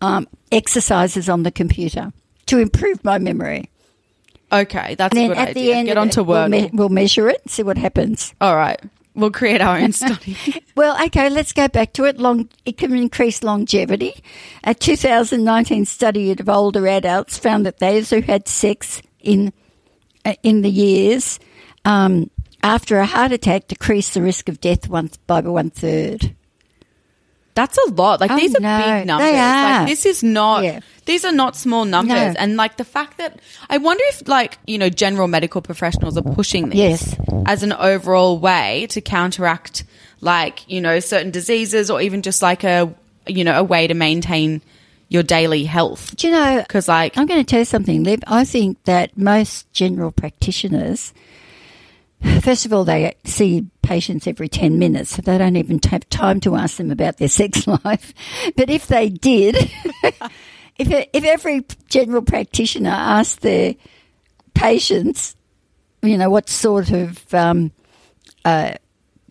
um, 0.00 0.28
exercises 0.50 1.28
on 1.28 1.42
the 1.42 1.50
computer 1.50 2.12
to 2.46 2.58
improve 2.58 3.02
my 3.04 3.18
memory. 3.18 3.70
Okay, 4.52 4.94
that's 4.96 5.16
And 5.16 5.24
a 5.24 5.28
then 5.28 5.28
good 5.28 5.38
at 5.38 5.48
idea. 5.48 5.62
the 5.64 5.72
end, 5.72 5.86
Get 5.88 5.96
on 5.96 6.10
to 6.10 6.20
it, 6.20 6.26
we'll, 6.26 6.48
me- 6.48 6.70
we'll 6.72 6.88
measure 6.90 7.28
it, 7.28 7.40
see 7.48 7.62
what 7.62 7.78
happens. 7.78 8.34
All 8.40 8.54
right, 8.54 8.78
we'll 9.14 9.30
create 9.30 9.60
our 9.62 9.78
own 9.78 9.92
study. 9.92 10.36
Well, 10.74 10.96
okay, 11.06 11.28
let's 11.28 11.52
go 11.52 11.68
back 11.68 11.92
to 11.94 12.04
it. 12.06 12.18
Long, 12.18 12.48
it 12.64 12.78
can 12.78 12.94
increase 12.94 13.42
longevity. 13.42 14.14
A 14.64 14.74
2019 14.74 15.84
study 15.84 16.30
of 16.32 16.48
older 16.48 16.86
adults 16.88 17.36
found 17.36 17.66
that 17.66 17.78
those 17.78 18.08
who 18.08 18.22
had 18.22 18.48
sex 18.48 19.02
in 19.20 19.52
uh, 20.24 20.34
in 20.42 20.62
the 20.62 20.70
years 20.70 21.38
um, 21.84 22.30
after 22.62 22.98
a 22.98 23.04
heart 23.06 23.32
attack 23.32 23.68
decreased 23.68 24.14
the 24.14 24.22
risk 24.22 24.48
of 24.48 24.60
death 24.62 24.88
one, 24.88 25.10
by 25.26 25.40
one 25.42 25.68
third. 25.70 26.34
That's 27.54 27.76
a 27.86 27.90
lot. 27.90 28.20
Like 28.20 28.30
Oh, 28.30 28.36
these 28.36 28.54
are 28.54 28.60
no, 28.60 28.78
big 28.98 29.06
numbers. 29.06 29.30
they 29.30 29.38
are. 29.38 29.78
Like 29.80 29.88
this 29.88 30.06
is 30.06 30.22
not. 30.22 30.64
Yeah. 30.64 30.80
These 31.04 31.24
are 31.24 31.32
not 31.32 31.56
small 31.56 31.84
numbers. 31.84 32.34
No. 32.34 32.34
And 32.38 32.56
like 32.56 32.76
the 32.76 32.84
fact 32.84 33.18
that 33.18 33.40
I 33.68 33.78
wonder 33.78 34.02
if 34.08 34.26
like 34.28 34.58
you 34.66 34.78
know 34.78 34.88
general 34.88 35.28
medical 35.28 35.60
professionals 35.60 36.16
are 36.16 36.22
pushing 36.22 36.68
this 36.70 36.78
Yes. 36.78 37.16
as 37.46 37.62
an 37.62 37.72
overall 37.72 38.38
way 38.38 38.86
to 38.90 39.00
counteract 39.00 39.84
like 40.20 40.64
you 40.70 40.80
know 40.80 40.98
certain 41.00 41.30
diseases 41.30 41.90
or 41.90 42.00
even 42.00 42.22
just 42.22 42.40
like 42.42 42.64
a 42.64 42.94
you 43.26 43.44
know 43.44 43.58
a 43.58 43.64
way 43.64 43.86
to 43.86 43.94
maintain 43.94 44.62
your 45.08 45.22
daily 45.22 45.64
health. 45.64 46.16
Do 46.16 46.28
you 46.28 46.32
know? 46.32 46.58
Because 46.62 46.88
like 46.88 47.18
I'm 47.18 47.26
going 47.26 47.40
to 47.44 47.44
tell 47.44 47.58
you 47.58 47.64
something, 47.66 48.02
Lib. 48.02 48.24
I 48.26 48.44
think 48.44 48.82
that 48.84 49.18
most 49.18 49.70
general 49.74 50.10
practitioners, 50.10 51.12
first 52.40 52.66
of 52.66 52.72
all, 52.72 52.84
they 52.84 53.14
see 53.24 53.66
patients 53.82 54.26
every 54.26 54.48
10 54.48 54.78
minutes, 54.78 55.10
so 55.10 55.22
they 55.22 55.38
don't 55.38 55.56
even 55.56 55.80
have 55.90 56.08
time 56.08 56.40
to 56.40 56.56
ask 56.56 56.76
them 56.76 56.90
about 56.90 57.18
their 57.18 57.28
sex 57.28 57.66
life. 57.84 58.14
But 58.56 58.70
if 58.70 58.86
they 58.86 59.08
did, 59.08 59.56
if, 60.78 61.08
if 61.12 61.24
every 61.24 61.64
general 61.88 62.22
practitioner 62.22 62.90
asked 62.90 63.40
their 63.40 63.74
patients, 64.54 65.36
you 66.02 66.18
know, 66.18 66.30
what 66.30 66.48
sort 66.48 66.90
of 66.90 67.32
um, 67.34 67.72
uh, 68.44 68.72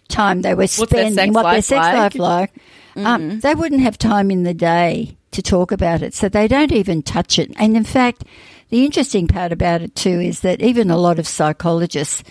time 0.07 0.41
they 0.41 0.53
were 0.53 0.67
spending, 0.67 1.33
what 1.33 1.43
their 1.43 1.61
sex 1.61 1.81
life 1.83 2.15
like, 2.15 2.53
um, 2.95 3.39
they 3.39 3.55
wouldn't 3.55 3.81
have 3.81 3.97
time 3.97 4.31
in 4.31 4.43
the 4.43 4.53
day 4.53 5.17
to 5.31 5.41
talk 5.41 5.71
about 5.71 6.01
it. 6.01 6.13
So 6.13 6.29
they 6.29 6.47
don't 6.47 6.71
even 6.71 7.01
touch 7.01 7.39
it. 7.39 7.51
And 7.57 7.75
in 7.75 7.83
fact, 7.83 8.25
the 8.69 8.85
interesting 8.85 9.27
part 9.27 9.51
about 9.51 9.81
it 9.81 9.95
too 9.95 10.19
is 10.19 10.41
that 10.41 10.61
even 10.61 10.91
a 10.91 10.97
lot 10.97 11.19
of 11.19 11.27
psychologists 11.27 12.23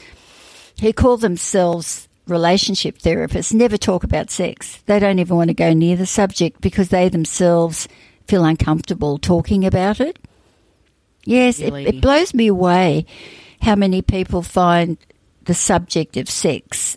who 0.80 0.92
call 0.92 1.16
themselves 1.16 2.08
relationship 2.26 2.98
therapists 2.98 3.52
never 3.52 3.76
talk 3.76 4.04
about 4.04 4.30
sex. 4.30 4.80
They 4.86 4.98
don't 4.98 5.18
even 5.18 5.36
want 5.36 5.48
to 5.48 5.54
go 5.54 5.72
near 5.72 5.96
the 5.96 6.06
subject 6.06 6.60
because 6.60 6.88
they 6.90 7.08
themselves 7.08 7.88
feel 8.28 8.44
uncomfortable 8.44 9.18
talking 9.18 9.64
about 9.66 10.00
it. 10.00 10.18
Yes, 11.24 11.58
it, 11.58 11.66
Really? 11.72 11.86
it 11.86 12.00
blows 12.00 12.32
me 12.32 12.46
away 12.46 13.04
how 13.60 13.74
many 13.74 14.00
people 14.02 14.42
find 14.42 14.96
the 15.44 15.54
subject 15.54 16.16
of 16.16 16.30
sex 16.30 16.96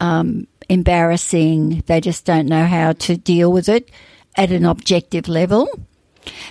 um, 0.00 0.46
embarrassing. 0.68 1.82
They 1.86 2.00
just 2.00 2.24
don't 2.24 2.46
know 2.46 2.66
how 2.66 2.92
to 2.92 3.16
deal 3.16 3.52
with 3.52 3.68
it 3.68 3.90
at 4.36 4.50
an 4.50 4.64
objective 4.64 5.28
level. 5.28 5.68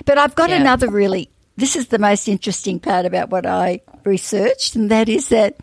But 0.05 0.17
I've 0.17 0.35
got 0.35 0.49
Yeah. 0.49 0.61
another 0.61 0.89
really, 0.89 1.29
this 1.57 1.75
is 1.75 1.87
the 1.87 1.99
most 1.99 2.27
interesting 2.27 2.79
part 2.79 3.05
about 3.05 3.29
what 3.29 3.45
I 3.45 3.81
researched, 4.03 4.75
and 4.75 4.89
that 4.89 5.09
is 5.09 5.27
that 5.29 5.57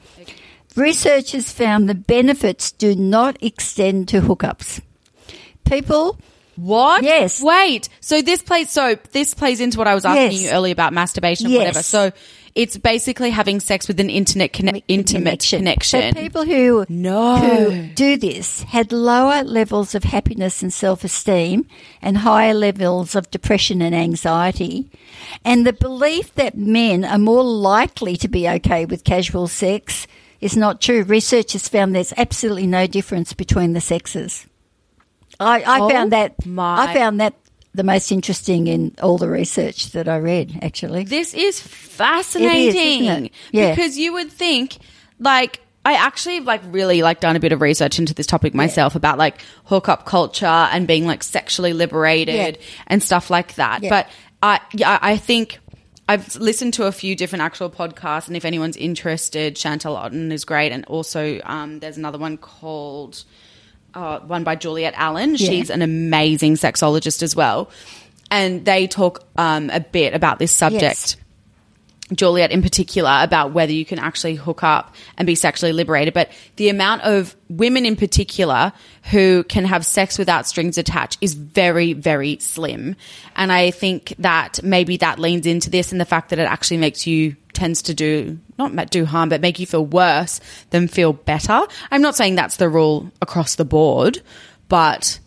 Researchers 0.79 1.51
found 1.53 1.89
the 1.89 1.95
benefits 1.95 2.71
do 2.73 2.95
not 2.95 3.37
extend 3.43 4.09
to 4.09 4.21
hookups. 4.21 4.81
People, 5.65 6.19
What? 6.57 7.05
Yes. 7.05 7.41
Wait. 7.41 7.89
So 8.01 8.21
this 8.21 8.43
plays. 8.43 8.71
So 8.71 8.97
this 9.13 9.33
plays 9.35 9.61
into 9.61 9.79
what 9.79 9.87
I 9.87 9.95
was 9.95 10.05
asking 10.05 10.33
Yes. 10.33 10.43
you 10.43 10.51
earlier 10.51 10.73
about 10.73 10.93
masturbation 10.93 11.47
or 11.47 11.51
Yes. 11.51 11.59
whatever. 11.59 11.83
So 11.85 12.11
it's 12.57 12.77
basically 12.77 13.31
having 13.31 13.61
sex 13.61 13.87
with 13.87 14.01
an 14.01 14.11
internet 14.11 14.53
conne- 14.53 14.83
intimate 14.89 15.47
connection. 15.49 16.15
So 16.15 16.21
people 16.21 16.45
who 16.45 16.85
No. 16.89 17.37
who 17.37 17.83
do 17.95 18.17
this 18.17 18.63
had 18.65 18.91
lower 18.91 19.45
levels 19.45 19.95
of 19.95 20.03
happiness 20.03 20.61
and 20.61 20.73
self-esteem 20.75 21.65
and 22.03 22.19
higher 22.19 22.55
levels 22.55 23.15
of 23.15 23.31
depression 23.31 23.81
and 23.81 23.95
anxiety. 23.95 24.91
And 25.45 25.65
the 25.65 25.73
belief 25.73 26.35
that 26.35 26.59
men 26.59 27.05
are 27.05 27.19
more 27.19 27.45
likely 27.45 28.17
to 28.17 28.27
be 28.27 28.49
okay 28.49 28.85
with 28.85 29.05
casual 29.05 29.47
sex 29.47 30.09
is 30.41 30.57
not 30.57 30.81
true. 30.81 31.03
Researchers 31.03 31.69
found 31.69 31.95
there's 31.95 32.13
absolutely 32.17 32.67
no 32.67 32.87
difference 32.87 33.33
between 33.33 33.73
the 33.73 33.81
sexes. 33.81 34.47
I, 35.41 35.63
I 35.63 35.81
Oh 35.81 35.89
found 35.89 36.13
that 36.13 36.45
my- 36.47 36.87
I 36.91 36.95
found 36.95 37.21
that 37.21 37.35
the 37.75 37.85
most 37.85 38.11
interesting 38.11 38.67
in 38.67 38.95
all 39.03 39.19
the 39.19 39.29
research 39.29 39.93
that 39.93 40.09
I 40.09 40.17
read. 40.19 40.59
Actually, 40.63 41.05
This 41.05 41.33
is 41.35 41.61
fascinating 41.61 43.05
isn't 43.05 43.25
it? 43.27 43.33
Yeah. 43.53 43.71
because 43.75 43.99
you 43.99 44.13
would 44.15 44.33
think 44.33 44.79
like 45.21 45.61
I 45.85 45.95
actually 45.95 46.37
have 46.37 46.45
like 46.45 46.61
really 46.71 47.03
like 47.03 47.21
done 47.21 47.37
a 47.37 47.41
bit 47.41 47.53
of 47.53 47.61
research 47.61 47.99
into 47.99 48.15
this 48.15 48.27
topic 48.27 48.53
myself 48.55 48.95
about 48.95 49.17
like 49.17 49.41
hookup 49.65 50.07
culture 50.07 50.47
and 50.47 50.87
being 50.87 51.07
like 51.07 51.23
sexually 51.23 51.73
liberated 51.73 52.57
Yeah. 52.57 52.65
and 52.89 53.03
stuff 53.03 53.31
like 53.31 53.55
that. 53.55 53.83
Yeah. 53.83 53.91
But 53.91 54.09
I 54.43 54.61
I 54.83 55.17
think 55.17 55.61
I've 56.09 56.37
listened 56.37 56.73
to 56.75 56.87
a 56.87 56.93
few 56.93 57.15
different 57.15 57.43
actual 57.43 57.69
podcasts, 57.69 58.29
and 58.29 58.37
if 58.37 58.47
anyone's 58.47 58.77
interested, 58.79 59.59
Chantelle 59.59 59.95
Otten 59.95 60.33
is 60.33 60.45
great, 60.47 60.73
and 60.73 60.85
also 60.87 61.39
um, 61.45 61.81
there's 61.81 61.99
another 61.99 62.17
one 62.19 62.39
called 62.39 63.23
uh, 63.93 64.21
one 64.21 64.43
by 64.43 64.55
Juliet 64.57 64.95
Allen. 64.97 65.37
She's 65.37 65.69
an 65.71 65.83
amazing 65.83 66.55
sexologist 66.55 67.23
as 67.23 67.37
well, 67.37 67.71
and 68.31 68.65
they 68.65 68.87
talk 68.87 69.23
um, 69.37 69.69
a 69.69 69.81
bit 69.81 70.15
about 70.15 70.39
this 70.39 70.51
subject. 70.51 71.17
Juliet 72.13 72.51
in 72.51 72.63
particular 72.63 73.19
about 73.23 73.53
whether 73.53 73.73
you 73.73 73.85
can 73.85 73.99
actually 73.99 74.35
hook 74.35 74.63
up 74.63 74.95
and 75.17 75.27
be 75.27 75.35
sexually 75.35 75.73
liberated, 75.73 76.15
but 76.15 76.31
the 76.57 76.69
amount 76.69 77.03
of 77.03 77.37
women 77.49 77.85
in 77.85 77.97
particular 77.97 78.73
who 79.11 79.45
can 79.45 79.65
have 79.65 79.85
sex 79.85 80.19
without 80.19 80.47
strings 80.47 80.79
attached 80.79 81.19
is 81.21 81.35
very, 81.35 81.93
very 81.93 82.39
slim. 82.39 82.97
And 83.37 83.53
I 83.53 83.71
think 83.71 84.15
that 84.19 84.63
maybe 84.63 84.97
that 84.99 85.19
leans 85.19 85.47
into 85.47 85.71
this 85.71 85.93
and 85.93 86.01
the 86.01 86.07
fact 86.07 86.31
that 86.31 86.39
it 86.39 86.49
actually 86.49 86.79
makes 86.79 87.07
you 87.07 87.37
tends 87.53 87.83
to 87.83 87.95
do 87.95 88.39
not 88.57 88.91
do 88.91 89.05
harm, 89.05 89.29
but 89.29 89.41
make 89.41 89.59
you 89.59 89.67
feel 89.67 89.85
worse 89.85 90.41
than 90.71 90.89
feel 90.89 91.13
better. 91.13 91.61
I'm 91.91 92.03
not 92.03 92.17
saying 92.17 92.35
that's 92.35 92.57
the 92.57 92.69
rule 92.69 93.11
across 93.21 93.55
the 93.55 93.65
board, 93.65 94.21
but 94.69 95.19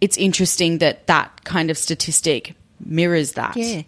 it's 0.00 0.16
interesting 0.16 0.78
that 0.78 1.06
that 1.06 1.44
kind 1.44 1.70
of 1.70 1.78
statistic 1.78 2.54
mirrors 2.84 3.32
that. 3.32 3.56
Yeah. 3.56 3.82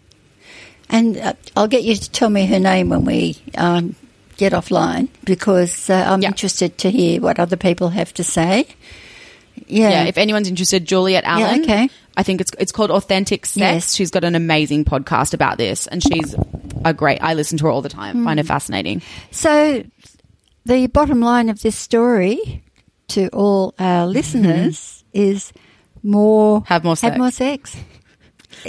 And 0.89 1.17
uh, 1.17 1.33
I'll 1.57 1.69
get 1.69 1.83
you 1.83 1.95
to 1.97 2.11
tell 2.11 2.31
me 2.31 2.47
her 2.47 2.59
name 2.61 2.89
when 2.91 3.05
we 3.05 3.37
um, 3.57 3.95
get 4.37 4.53
offline 4.53 5.09
because 5.25 5.91
uh, 5.91 6.05
I'm 6.07 6.23
Yeah. 6.23 6.29
interested 6.29 6.79
to 6.79 6.91
hear 6.91 7.21
what 7.21 7.39
other 7.41 7.57
people 7.57 7.89
have 7.91 8.15
to 8.15 8.25
say. 8.25 8.67
Yeah. 9.67 9.89
Yeah, 9.91 10.05
if 10.05 10.19
anyone's 10.19 10.49
interested, 10.49 10.85
Juliet 10.85 11.25
Allen. 11.25 11.63
okay. 11.63 11.89
I 12.17 12.23
think 12.23 12.41
it's 12.41 12.51
it's 12.59 12.73
called 12.73 12.91
Authentic 12.91 13.45
Sex. 13.47 13.57
Yes. 13.57 13.95
She's 13.95 14.11
got 14.11 14.23
an 14.25 14.35
amazing 14.35 14.85
podcast 14.85 15.35
about 15.35 15.59
this, 15.59 15.87
and 15.87 16.03
she's 16.03 16.35
a 16.85 16.95
great. 16.95 17.19
I 17.23 17.35
listen 17.35 17.59
to 17.59 17.65
her 17.65 17.71
all 17.71 17.83
the 17.83 17.89
time. 17.89 18.25
Find 18.25 18.39
her 18.39 18.43
Hmm. 18.45 18.49
fascinating. 18.49 19.03
so, 19.31 19.83
the 20.65 20.87
bottom 20.89 21.21
line 21.21 21.49
of 21.49 21.61
this 21.63 21.77
story 21.77 22.63
to 23.09 23.29
all 23.29 23.75
our 23.79 24.07
listeners 24.07 25.05
is 25.13 25.53
more 26.03 26.61
Mm-hmm. 26.61 26.69
Have 26.73 26.85
more 26.85 26.97
sex. 26.97 27.11
Have 27.13 27.19
more 27.19 27.31
sex. 27.31 27.77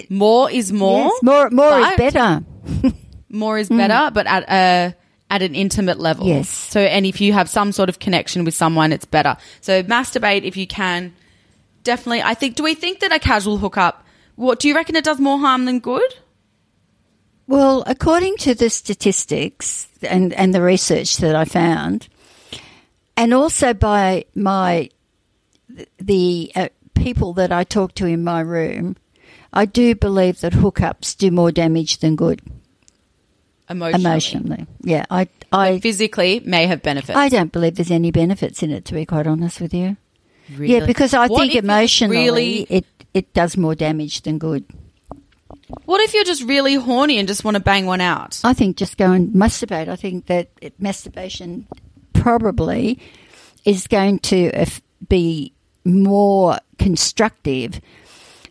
More 0.10 0.52
is 0.52 0.71
more. 0.71 1.06
Yes, 1.06 1.23
more 1.23 1.50
more 1.50 1.80
is 1.80 1.97
better. 1.97 2.43
More 3.30 3.58
is 3.58 3.67
better, 3.67 4.10
but 4.13 4.26
at 4.26 4.50
a 4.50 4.95
at 5.30 5.41
an 5.41 5.54
intimate 5.56 6.00
level. 6.00 6.26
Mm. 6.26 6.30
Yes. 6.30 6.50
So, 6.50 6.80
and 6.80 7.06
if 7.06 7.19
you 7.19 7.34
have 7.34 7.50
some 7.50 7.71
sort 7.71 7.89
of 7.89 8.00
connection 8.00 8.45
with 8.45 8.54
someone, 8.54 8.93
it's 8.93 9.06
better. 9.06 9.36
So, 9.62 9.84
masturbate 9.84 10.43
if 10.43 10.56
you 10.56 10.67
can. 10.67 11.13
Definitely, 11.84 12.23
I 12.23 12.34
think. 12.34 12.56
Do 12.56 12.63
we 12.63 12.73
think 12.73 13.00
that 13.02 13.12
a 13.12 13.19
casual 13.19 13.58
hookup? 13.58 14.06
What 14.36 14.60
do 14.60 14.67
you 14.67 14.76
reckon? 14.76 14.95
It 14.95 15.04
does 15.04 15.19
more 15.19 15.39
harm 15.39 15.65
than 15.65 15.80
good. 15.80 16.15
Well, 17.47 17.84
according 17.88 18.38
to 18.38 18.54
the 18.54 18.69
statistics 18.69 19.88
and, 20.02 20.34
and 20.34 20.54
the 20.54 20.62
research 20.62 21.17
that 21.17 21.34
I 21.34 21.45
found, 21.45 22.10
and 23.15 23.34
also 23.34 23.73
by 23.73 24.26
my 24.36 24.89
the 25.97 26.52
uh, 26.56 26.69
people 26.93 27.34
that 27.34 27.52
I 27.52 27.63
talk 27.63 27.95
to 27.95 28.06
in 28.06 28.23
my 28.23 28.41
room, 28.41 28.97
I 29.58 29.65
do 29.65 29.96
believe 29.96 30.39
that 30.41 30.54
hookups 30.54 31.17
do 31.17 31.32
more 31.32 31.52
damage 31.52 31.98
than 31.98 32.15
good 32.15 32.41
Emotionally, 33.70 34.02
emotionally. 34.02 34.65
Yeah, 34.82 35.06
I 35.10 35.28
I 35.52 35.80
physically 35.80 36.39
may 36.46 36.67
have 36.67 36.82
benefits. 36.82 37.17
I 37.17 37.28
don't 37.28 37.52
believe 37.52 37.76
there's 37.76 37.91
any 37.91 38.12
benefits 38.12 38.63
in 38.63 38.72
it. 38.72 38.86
To 38.86 38.93
be 38.93 39.06
quite 39.06 39.28
honest 39.28 39.60
with 39.60 39.74
you, 39.74 39.98
Really? 40.56 40.74
yeah, 40.74 40.86
because 40.86 41.13
I 41.13 41.28
What 41.28 41.41
think 41.41 41.56
emotionally 41.56 42.15
really 42.15 42.62
it 42.70 42.86
it 43.13 43.34
does 43.34 43.58
more 43.58 43.76
damage 43.76 44.22
than 44.22 44.38
good. 44.38 44.63
What 45.86 46.00
if 46.02 46.13
you're 46.13 46.24
just 46.24 46.43
really 46.43 46.76
horny 46.76 47.17
and 47.17 47.28
just 47.28 47.43
want 47.43 47.56
to 47.56 47.63
bang 47.63 47.86
one 47.86 48.00
out? 48.00 48.39
I 48.43 48.54
think 48.54 48.78
just 48.78 48.96
go 48.98 49.12
and 49.12 49.34
masturbate. 49.34 49.89
I 49.89 49.98
think 49.98 50.28
that 50.28 50.50
it, 50.62 50.80
masturbation 50.80 51.67
probably 52.13 53.00
is 53.65 53.88
going 53.88 54.20
to 54.20 54.52
uh, 54.54 54.65
be 55.10 55.52
more 55.84 56.58
constructive 56.80 57.82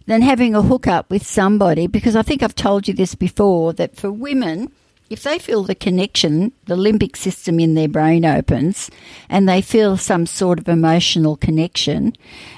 than 0.06 0.22
having 0.22 0.54
a 0.54 0.62
hookup 0.62 1.10
with 1.10 1.26
somebody 1.26 1.86
because 1.86 2.16
I 2.16 2.22
think 2.22 2.42
I've 2.42 2.54
told 2.54 2.86
you 2.88 2.94
this 2.94 3.14
before 3.14 3.72
that 3.74 3.96
for 3.96 4.10
women, 4.12 4.70
if 5.10 5.22
they 5.22 5.38
feel 5.38 5.62
the 5.62 5.74
connection, 5.74 6.52
the 6.66 6.76
limbic 6.76 7.16
system 7.16 7.60
in 7.60 7.74
their 7.74 7.88
brain 7.88 8.24
opens 8.24 8.90
and 9.28 9.48
they 9.48 9.62
feel 9.62 9.96
some 9.96 10.26
sort 10.26 10.58
of 10.58 10.68
emotional 10.68 11.36
connection, 11.36 12.12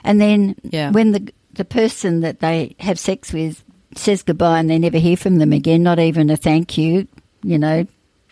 and 0.05 0.21
then 0.21 0.55
Yeah. 0.63 0.91
when 0.91 1.13
the 1.13 1.33
the 1.55 1.65
person 1.65 2.21
that 2.21 2.39
they 2.41 2.77
have 2.79 2.99
sex 3.01 3.33
with 3.33 3.65
says 3.97 4.23
goodbye 4.23 4.61
and 4.61 4.71
they 4.71 4.79
never 4.79 4.99
hear 4.99 5.17
from 5.17 5.39
them 5.39 5.53
again, 5.53 5.83
not 5.83 5.99
even 5.99 6.31
a 6.31 6.37
thank 6.37 6.79
you, 6.79 7.09
you 7.43 7.59
know, 7.59 7.85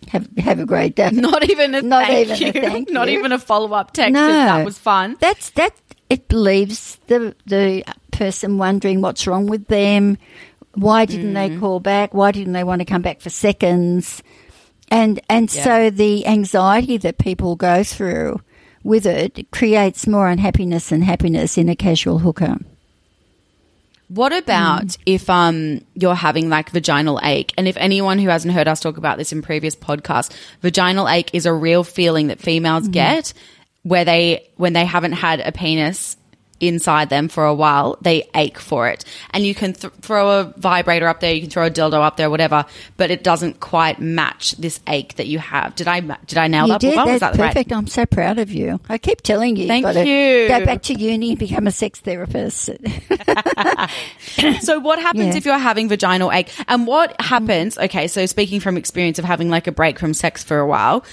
have 0.08 0.28
have 0.38 0.60
a 0.60 0.66
great 0.66 0.94
day. 0.94 1.10
Not 1.12 1.42
even 1.50 1.74
a 1.74 1.82
Not 1.82 2.06
thank 2.06 2.28
even 2.40 2.42
a 2.42 2.46
you. 2.46 2.52
thank 2.70 2.90
Not 2.98 3.08
you. 3.10 3.18
even 3.18 3.32
a 3.32 3.38
follow 3.38 3.72
up 3.72 3.92
text. 3.92 4.12
No. 4.12 4.28
that 4.28 4.64
was 4.64 4.78
fun. 4.78 5.16
That's 5.20 5.50
that. 5.50 5.72
It 6.08 6.32
leaves 6.32 6.98
the 7.08 7.34
the 7.46 7.84
person 8.12 8.58
wondering 8.58 9.00
what's 9.00 9.26
wrong 9.26 9.46
with 9.46 9.66
them. 9.68 10.18
Why 10.74 11.04
didn't 11.06 11.32
Mm. 11.32 11.34
they 11.52 11.58
call 11.58 11.80
back? 11.80 12.14
Why 12.14 12.30
didn't 12.32 12.52
they 12.52 12.64
want 12.64 12.80
to 12.80 12.84
come 12.84 13.02
back 13.02 13.20
for 13.20 13.30
seconds? 13.30 14.22
And 14.90 15.20
and 15.28 15.52
Yeah. 15.52 15.64
so 15.64 15.90
the 15.90 16.26
anxiety 16.26 16.96
that 16.98 17.18
people 17.18 17.56
go 17.56 17.82
through 17.82 18.40
with 18.84 19.04
it 19.06 19.50
creates 19.50 20.06
more 20.06 20.28
unhappiness 20.28 20.90
than 20.90 21.02
happiness 21.02 21.58
in 21.58 21.68
a 21.68 21.74
casual 21.74 22.20
hookup. 22.20 22.62
What 24.08 24.32
about 24.32 24.86
Mm. 24.86 24.98
if 25.06 25.28
um 25.28 25.80
you're 25.94 26.14
having 26.14 26.48
like 26.48 26.70
vaginal 26.70 27.18
ache? 27.24 27.52
And 27.58 27.66
if 27.66 27.76
anyone 27.78 28.20
who 28.20 28.28
hasn't 28.28 28.54
heard 28.54 28.68
us 28.68 28.78
talk 28.78 28.96
about 28.98 29.18
this 29.18 29.32
in 29.32 29.42
previous 29.42 29.74
podcasts, 29.74 30.30
vaginal 30.62 31.08
ache 31.08 31.30
is 31.32 31.44
a 31.46 31.52
real 31.52 31.82
feeling 31.82 32.28
that 32.28 32.38
Mm. 32.38 32.42
females 32.44 32.86
get 32.88 33.32
where 33.86 34.04
they 34.04 34.50
when 34.56 34.72
they 34.72 34.84
haven't 34.84 35.12
had 35.12 35.38
a 35.38 35.52
penis 35.52 36.16
inside 36.58 37.08
them 37.08 37.28
for 37.28 37.44
a 37.44 37.54
while, 37.54 37.98
they 38.00 38.28
ache 38.34 38.58
for 38.58 38.88
it. 38.88 39.04
And 39.30 39.44
you 39.44 39.54
can 39.54 39.74
th- 39.74 39.92
throw 40.00 40.40
a 40.40 40.54
vibrator 40.56 41.06
up 41.06 41.20
there, 41.20 41.32
you 41.32 41.42
can 41.42 41.50
throw 41.50 41.66
a 41.66 41.70
dildo 41.70 42.02
up 42.02 42.16
there, 42.16 42.30
whatever, 42.30 42.64
but 42.96 43.10
it 43.10 43.22
doesn't 43.22 43.60
quite 43.60 44.00
match 44.00 44.52
this 44.52 44.80
ache 44.86 45.14
that 45.16 45.26
you 45.26 45.38
have. 45.38 45.76
Did 45.76 45.86
I 45.86 46.00
did 46.00 46.38
I 46.38 46.48
nail 46.48 46.66
you 46.66 46.72
that? 46.72 46.80
did. 46.80 46.96
Was 46.96 47.20
That's 47.20 47.20
that 47.20 47.36
right? 47.36 47.54
perfect. 47.54 47.72
I'm 47.72 47.86
so 47.86 48.06
proud 48.06 48.38
of 48.38 48.50
you. 48.50 48.80
I 48.88 48.98
keep 48.98 49.20
telling 49.20 49.54
you. 49.56 49.68
Thank 49.68 49.86
to 49.86 50.04
you. 50.04 50.48
Go 50.48 50.64
back 50.64 50.82
to 50.82 50.94
uni 50.94 51.30
and 51.30 51.38
become 51.38 51.66
a 51.66 51.72
sex 51.72 52.00
therapist. 52.00 52.70
So 54.60 54.80
what 54.80 54.98
happens 54.98 55.26
Yeah. 55.26 55.36
if 55.36 55.44
you're 55.44 55.58
having 55.58 55.88
vaginal 55.88 56.32
ache? 56.32 56.50
And 56.66 56.86
what 56.86 57.10
mm-hmm. 57.10 57.24
happens? 57.24 57.78
Okay, 57.78 58.08
so 58.08 58.26
speaking 58.26 58.60
from 58.60 58.76
experience 58.76 59.18
of 59.18 59.24
having 59.24 59.48
like 59.48 59.66
a 59.66 59.72
break 59.72 59.98
from 59.98 60.14
sex 60.14 60.42
for 60.42 60.58
a 60.58 60.66
while, 60.66 61.04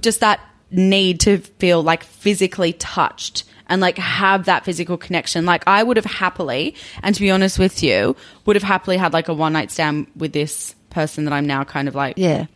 does 0.00 0.18
that 0.18 0.40
need 0.72 1.20
to 1.20 1.38
feel 1.38 1.82
like 1.82 2.02
physically 2.04 2.72
touched 2.74 3.44
and 3.68 3.80
like 3.80 3.98
have 3.98 4.46
that 4.46 4.64
physical 4.64 4.96
connection? 4.96 5.44
Like 5.46 5.64
I 5.66 5.82
would 5.82 5.96
have 5.96 6.06
happily, 6.06 6.74
and 7.02 7.14
to 7.14 7.20
be 7.20 7.30
honest 7.30 7.58
with 7.58 7.82
you, 7.82 8.16
would 8.46 8.56
have 8.56 8.62
happily 8.62 8.96
had 8.96 9.12
like 9.12 9.28
a 9.28 9.34
one 9.34 9.52
night 9.52 9.70
stand 9.70 10.06
with 10.16 10.32
this 10.32 10.74
person 10.90 11.24
that 11.24 11.32
I'm 11.32 11.46
now 11.46 11.64
kind 11.64 11.88
of 11.88 11.94
like 11.94 12.14
yeah. 12.18 12.46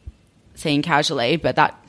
seeing 0.54 0.82
casually, 0.82 1.36
but 1.36 1.56
that 1.56 1.80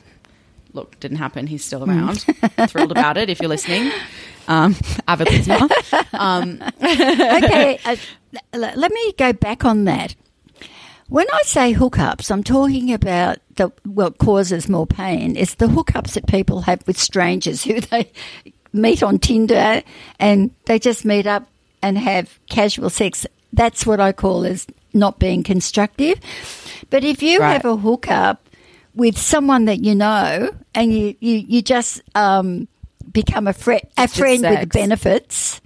look 0.72 0.98
didn't 1.00 1.16
happen. 1.18 1.46
He's 1.46 1.64
still 1.64 1.80
Mm. 1.86 1.88
around. 1.88 2.68
Thrilled 2.70 2.92
about 2.92 3.16
it 3.16 3.28
if 3.30 3.40
you're 3.40 3.48
listening. 3.48 3.90
Um, 4.48 4.76
avid 5.06 5.30
listener. 5.30 5.58
Um, 6.14 6.60
okay, 6.82 7.78
uh, 7.84 7.96
let 8.54 8.92
me 8.92 9.12
go 9.18 9.32
back 9.32 9.64
on 9.64 9.84
that. 9.84 10.14
When 11.08 11.26
I 11.32 11.40
say 11.44 11.72
hookups, 11.74 12.30
I'm 12.30 12.44
talking 12.44 12.92
about 12.92 13.38
the 13.56 13.72
what 13.84 14.18
causes 14.18 14.68
more 14.68 14.86
pain. 14.86 15.36
It's 15.36 15.54
the 15.54 15.66
hookups 15.66 16.12
that 16.12 16.26
people 16.26 16.60
have 16.62 16.86
with 16.86 16.98
strangers 16.98 17.64
who 17.64 17.80
they 17.92 18.10
meet 18.72 19.02
on 19.02 19.18
Tinder 19.18 19.82
and 20.18 20.50
they 20.66 20.78
just 20.78 21.04
meet 21.06 21.26
up 21.26 21.48
and 21.82 21.96
have 21.96 22.38
casual 22.50 22.90
sex. 22.90 23.26
That's 23.54 23.86
what 23.86 24.00
I 24.00 24.12
call 24.12 24.44
as 24.44 24.66
not 24.92 25.18
being 25.18 25.42
constructive. 25.42 26.18
But 26.90 27.04
if 27.04 27.22
you 27.22 27.40
Right. 27.40 27.52
have 27.54 27.64
a 27.64 27.76
hookup 27.76 28.46
with 28.94 29.16
someone 29.16 29.64
that 29.66 29.82
you 29.82 29.94
know 29.94 30.50
and 30.74 30.92
you, 30.92 31.14
you, 31.20 31.36
you 31.48 31.62
just 31.62 32.02
um, 32.14 32.68
become 33.10 33.46
a, 33.46 33.52
fre- 33.54 33.86
a 33.96 34.08
friend 34.08 34.42
with 34.42 34.70
benefits, 34.72 35.60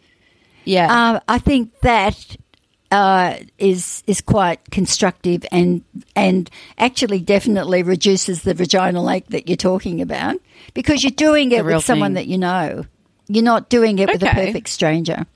Yeah. 0.64 1.14
uh, 1.14 1.20
I 1.26 1.38
think 1.38 1.80
that 1.80 2.36
uh, 2.92 3.38
is 3.56 4.04
is 4.06 4.20
quite 4.20 4.70
constructive 4.70 5.44
and 5.50 5.82
and 6.14 6.50
actually 6.76 7.20
definitely 7.20 7.82
reduces 7.82 8.42
the 8.42 8.52
vaginal 8.52 9.10
ache 9.10 9.26
that 9.28 9.48
you're 9.48 9.56
talking 9.56 10.02
about 10.02 10.36
because 10.74 11.02
you're 11.02 11.10
doing 11.10 11.50
it 11.52 11.64
with 11.64 11.82
someone 11.82 12.10
thing. 12.10 12.14
that 12.14 12.26
you 12.26 12.38
know. 12.38 12.84
You're 13.28 13.44
not 13.44 13.70
doing 13.70 13.98
it 13.98 14.10
with 14.10 14.22
a 14.22 14.26
perfect 14.26 14.68
stranger. 14.68 15.26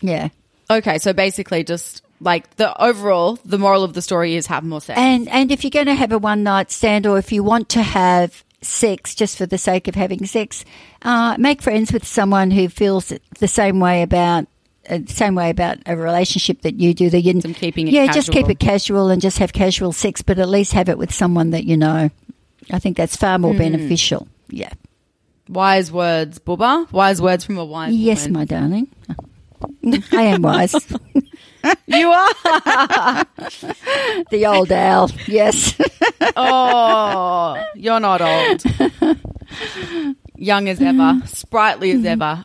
Yeah. 0.00 0.28
okay. 0.70 0.98
So 0.98 1.12
basically, 1.12 1.64
just 1.64 2.02
like 2.20 2.54
the 2.56 2.80
overall, 2.80 3.38
the 3.44 3.58
moral 3.58 3.82
of 3.82 3.92
the 3.94 4.02
story 4.02 4.36
is 4.36 4.46
have 4.46 4.62
more 4.62 4.80
sex. 4.80 4.98
And 4.98 5.28
and 5.28 5.50
if 5.50 5.64
you're 5.64 5.72
going 5.72 5.86
to 5.86 5.94
have 5.94 6.12
a 6.12 6.18
one 6.18 6.44
night 6.44 6.70
stand, 6.70 7.06
or 7.06 7.18
if 7.18 7.32
you 7.32 7.42
want 7.42 7.70
to 7.70 7.82
have 7.82 8.44
sex 8.62 9.16
just 9.16 9.36
for 9.36 9.46
the 9.46 9.58
sake 9.58 9.88
of 9.88 9.96
having 9.96 10.26
sex, 10.26 10.64
uh, 11.02 11.36
make 11.40 11.60
friends 11.60 11.92
with 11.92 12.06
someone 12.06 12.52
who 12.52 12.68
feels 12.68 13.12
the 13.40 13.48
same 13.48 13.80
way 13.80 14.02
about. 14.02 14.46
Uh, 14.88 14.98
same 15.06 15.34
way 15.34 15.50
about 15.50 15.78
a 15.86 15.96
relationship 15.96 16.62
that 16.62 16.74
you 16.74 16.92
do. 16.94 17.10
That 17.10 17.20
you, 17.22 17.40
Some 17.40 17.54
keeping 17.54 17.88
it 17.88 17.94
yeah, 17.94 18.12
just 18.12 18.30
keep 18.30 18.48
it 18.48 18.58
casual 18.58 19.08
and 19.08 19.22
just 19.22 19.38
have 19.38 19.52
casual 19.52 19.92
sex, 19.92 20.22
but 20.22 20.38
at 20.38 20.48
least 20.48 20.72
have 20.72 20.88
it 20.88 20.98
with 20.98 21.12
someone 21.12 21.50
that 21.50 21.64
you 21.64 21.76
know. 21.76 22.10
I 22.70 22.78
think 22.78 22.96
that's 22.96 23.16
far 23.16 23.38
more 23.38 23.54
beneficial. 23.54 24.26
Yeah. 24.48 24.72
wise 25.48 25.92
words, 25.92 26.38
Bubba. 26.38 26.90
Wise 26.92 27.20
words 27.20 27.44
from 27.44 27.58
a 27.58 27.64
wise. 27.64 27.94
Yes, 27.94 28.26
woman. 28.26 28.32
my 28.32 28.44
darling. 28.44 28.88
I 30.12 30.22
am 30.22 30.42
wise. 30.42 30.74
you 31.86 32.08
are. 32.10 32.34
the 34.30 34.44
old 34.46 34.72
owl. 34.72 35.10
Yes. 35.26 35.74
Oh, 36.36 37.62
you're 37.74 38.00
not 38.00 38.20
old. 38.20 38.62
Young 40.36 40.68
as 40.68 40.80
ever, 40.80 41.20
sprightly 41.26 41.90
as 41.92 42.04
ever. 42.04 42.44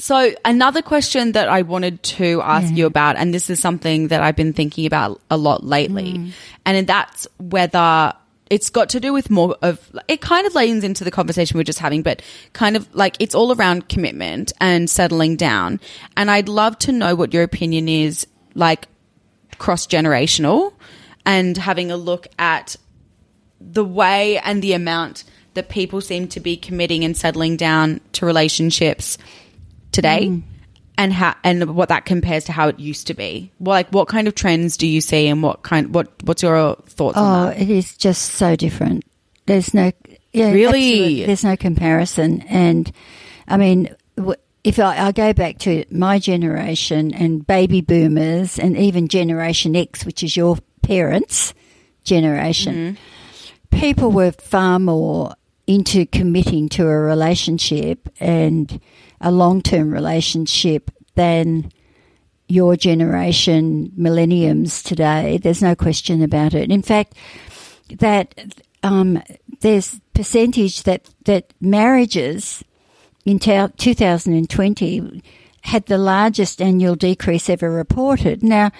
So, 0.00 0.32
another 0.46 0.80
question 0.80 1.32
that 1.32 1.50
I 1.50 1.60
wanted 1.60 2.02
to 2.04 2.40
ask 2.40 2.74
you 2.74 2.86
about, 2.86 3.16
and 3.16 3.34
this 3.34 3.50
is 3.50 3.60
something 3.60 4.08
that 4.08 4.22
I've 4.22 4.34
been 4.34 4.54
thinking 4.54 4.86
about 4.86 5.20
a 5.30 5.36
lot 5.36 5.62
lately, 5.62 6.14
mm. 6.14 6.32
and 6.64 6.86
that's 6.86 7.28
whether 7.38 8.14
it's 8.48 8.70
got 8.70 8.88
to 8.90 9.00
do 9.00 9.12
with 9.12 9.28
more 9.28 9.58
of 9.60 9.94
it 10.08 10.22
kind 10.22 10.46
of 10.46 10.54
leans 10.54 10.84
into 10.84 11.04
the 11.04 11.10
conversation 11.10 11.58
we 11.58 11.60
are 11.60 11.64
just 11.64 11.80
having, 11.80 12.02
but 12.02 12.22
kind 12.54 12.76
of 12.76 12.92
like 12.94 13.16
it's 13.20 13.34
all 13.34 13.54
around 13.54 13.90
commitment 13.90 14.54
and 14.58 14.88
settling 14.88 15.36
down. 15.36 15.78
And 16.16 16.30
I'd 16.30 16.48
love 16.48 16.78
to 16.78 16.92
know 16.92 17.14
what 17.14 17.34
your 17.34 17.42
opinion 17.42 17.86
is 17.86 18.26
like 18.54 18.88
cross 19.58 19.86
generational 19.86 20.72
and 21.26 21.58
having 21.58 21.90
a 21.90 21.96
look 21.98 22.26
at 22.38 22.74
the 23.60 23.84
way 23.84 24.38
and 24.38 24.62
the 24.62 24.72
amount 24.72 25.24
that 25.52 25.68
people 25.68 26.00
seem 26.00 26.26
to 26.28 26.40
be 26.40 26.56
committing 26.56 27.04
and 27.04 27.14
settling 27.14 27.58
down 27.58 28.00
to 28.12 28.24
relationships 28.24 29.18
today 29.92 30.26
mm. 30.26 30.42
and 30.98 31.12
how 31.12 31.34
and 31.44 31.74
what 31.74 31.88
that 31.88 32.04
compares 32.04 32.44
to 32.44 32.52
how 32.52 32.68
it 32.68 32.78
used 32.78 33.06
to 33.08 33.14
be 33.14 33.50
well, 33.58 33.74
like 33.74 33.88
what 33.90 34.08
kind 34.08 34.28
of 34.28 34.34
trends 34.34 34.76
do 34.76 34.86
you 34.86 35.00
see 35.00 35.26
and 35.28 35.42
what 35.42 35.62
kind 35.62 35.94
what 35.94 36.10
what's 36.24 36.42
your 36.42 36.76
thoughts 36.86 37.16
Oh, 37.18 37.22
on 37.22 37.46
that 37.48 37.60
it 37.60 37.70
is 37.70 37.96
just 37.96 38.32
so 38.32 38.56
different. 38.56 39.04
There's 39.46 39.74
no, 39.74 39.90
yeah, 40.32 40.52
Really? 40.52 41.24
There's 41.24 41.42
no 41.42 41.56
comparison. 41.56 42.42
And 42.42 42.92
I 43.48 43.56
mean, 43.56 43.94
w- 44.16 44.36
if 44.62 44.78
I, 44.78 45.06
I 45.06 45.12
go 45.12 45.32
back 45.32 45.58
to 45.60 45.84
my 45.90 46.20
generation 46.20 47.12
and 47.12 47.44
baby 47.44 47.80
boomers 47.80 48.58
and 48.58 48.76
even 48.76 49.08
Generation 49.08 49.74
X, 49.74 50.04
which 50.04 50.22
is 50.22 50.36
your 50.36 50.58
parents' 50.82 51.52
generation, 52.04 52.96
mm-hmm. 52.96 53.78
people 53.80 54.12
were 54.12 54.30
far 54.32 54.78
more 54.78 55.34
into 55.66 56.06
committing 56.06 56.68
to 56.68 56.86
a 56.86 56.98
relationship 56.98 58.08
and 58.20 58.80
a 59.20 59.30
long 59.30 59.62
term 59.62 59.90
relationship 59.90 60.90
than 61.14 61.70
your 62.48 62.76
generation, 62.76 63.92
millenniums 63.96 64.82
today. 64.82 65.38
There's 65.38 65.62
no 65.62 65.74
question 65.74 66.22
about 66.22 66.52
it. 66.52 66.70
In 66.70 66.82
fact, 66.82 67.14
that 67.98 68.34
um, 68.82 69.22
there's 69.60 70.00
percentage 70.14 70.82
that 70.82 71.08
that 71.24 71.52
marriages 71.60 72.64
in 73.24 73.38
ta- 73.38 73.70
2020 73.76 75.22
had 75.62 75.86
the 75.86 75.98
largest 75.98 76.60
annual 76.62 76.96
decrease 76.96 77.48
ever 77.50 77.70
reported. 77.70 78.42
Now, 78.42 78.70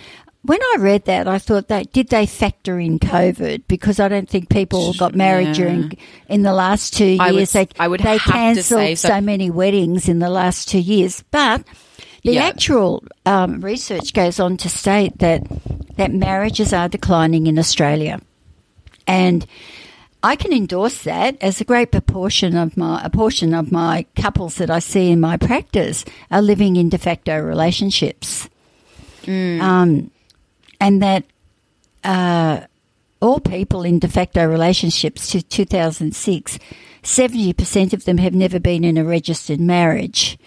when 0.42 0.60
I 0.62 0.76
read 0.78 1.04
that, 1.04 1.28
I 1.28 1.38
thought 1.38 1.68
that 1.68 1.92
did 1.92 2.08
they 2.08 2.24
factor 2.26 2.78
in 2.80 2.98
COVID 2.98 3.62
because 3.68 4.00
I 4.00 4.08
don't 4.08 4.28
think 4.28 4.48
people 4.48 4.94
got 4.94 5.14
married 5.14 5.48
Yeah. 5.48 5.52
during 5.54 5.92
in 6.28 6.42
the 6.42 6.54
last 6.54 6.94
two 6.96 7.16
I 7.20 7.30
would- 7.30 7.36
years. 7.40 7.52
they 7.52 7.68
I 7.78 7.88
would 7.88 8.00
they 8.00 8.16
have 8.16 8.22
to 8.24 8.32
cancelled 8.32 8.80
say 8.80 8.94
so. 8.94 9.08
so 9.08 9.20
many 9.20 9.50
weddings 9.50 10.08
in 10.08 10.18
the 10.18 10.30
last 10.30 10.68
two 10.68 10.78
years, 10.80 11.22
but 11.30 11.62
the 12.24 12.32
Yeah. 12.34 12.44
actual 12.46 13.02
um, 13.26 13.60
research 13.60 14.12
goes 14.14 14.40
on 14.40 14.56
to 14.58 14.68
state 14.68 15.18
that 15.18 15.42
that 15.96 16.12
marriages 16.14 16.72
are 16.72 16.88
declining 16.88 17.46
in 17.46 17.58
Australia, 17.58 18.20
and 19.06 19.44
I 20.22 20.36
can 20.36 20.52
endorse 20.52 21.02
that 21.02 21.36
as 21.42 21.60
a 21.60 21.64
great 21.64 21.90
proportion 21.92 22.56
of 22.56 22.76
my 22.76 23.02
a 23.04 23.10
portion 23.10 23.52
of 23.52 23.70
my 23.72 24.06
couples 24.16 24.54
that 24.56 24.70
I 24.70 24.78
see 24.78 25.10
in 25.10 25.20
my 25.20 25.36
practice 25.36 26.04
are 26.30 26.40
living 26.42 26.76
in 26.76 26.88
de 26.88 26.96
facto 26.98 27.38
relationships, 27.38 28.48
um, 29.28 30.10
and 30.80 31.02
that 31.02 31.24
uh, 32.04 32.60
all 33.20 33.40
people 33.40 33.82
in 33.82 33.98
de 33.98 34.08
facto 34.08 34.46
relationships 34.46 35.30
to 35.30 35.42
2006, 35.42 36.58
70% 37.02 37.92
of 37.92 38.04
them 38.04 38.18
have 38.18 38.34
never 38.34 38.58
been 38.58 38.84
in 38.84 38.96
a 38.96 39.04
registered 39.04 39.60
marriage. 39.60 40.38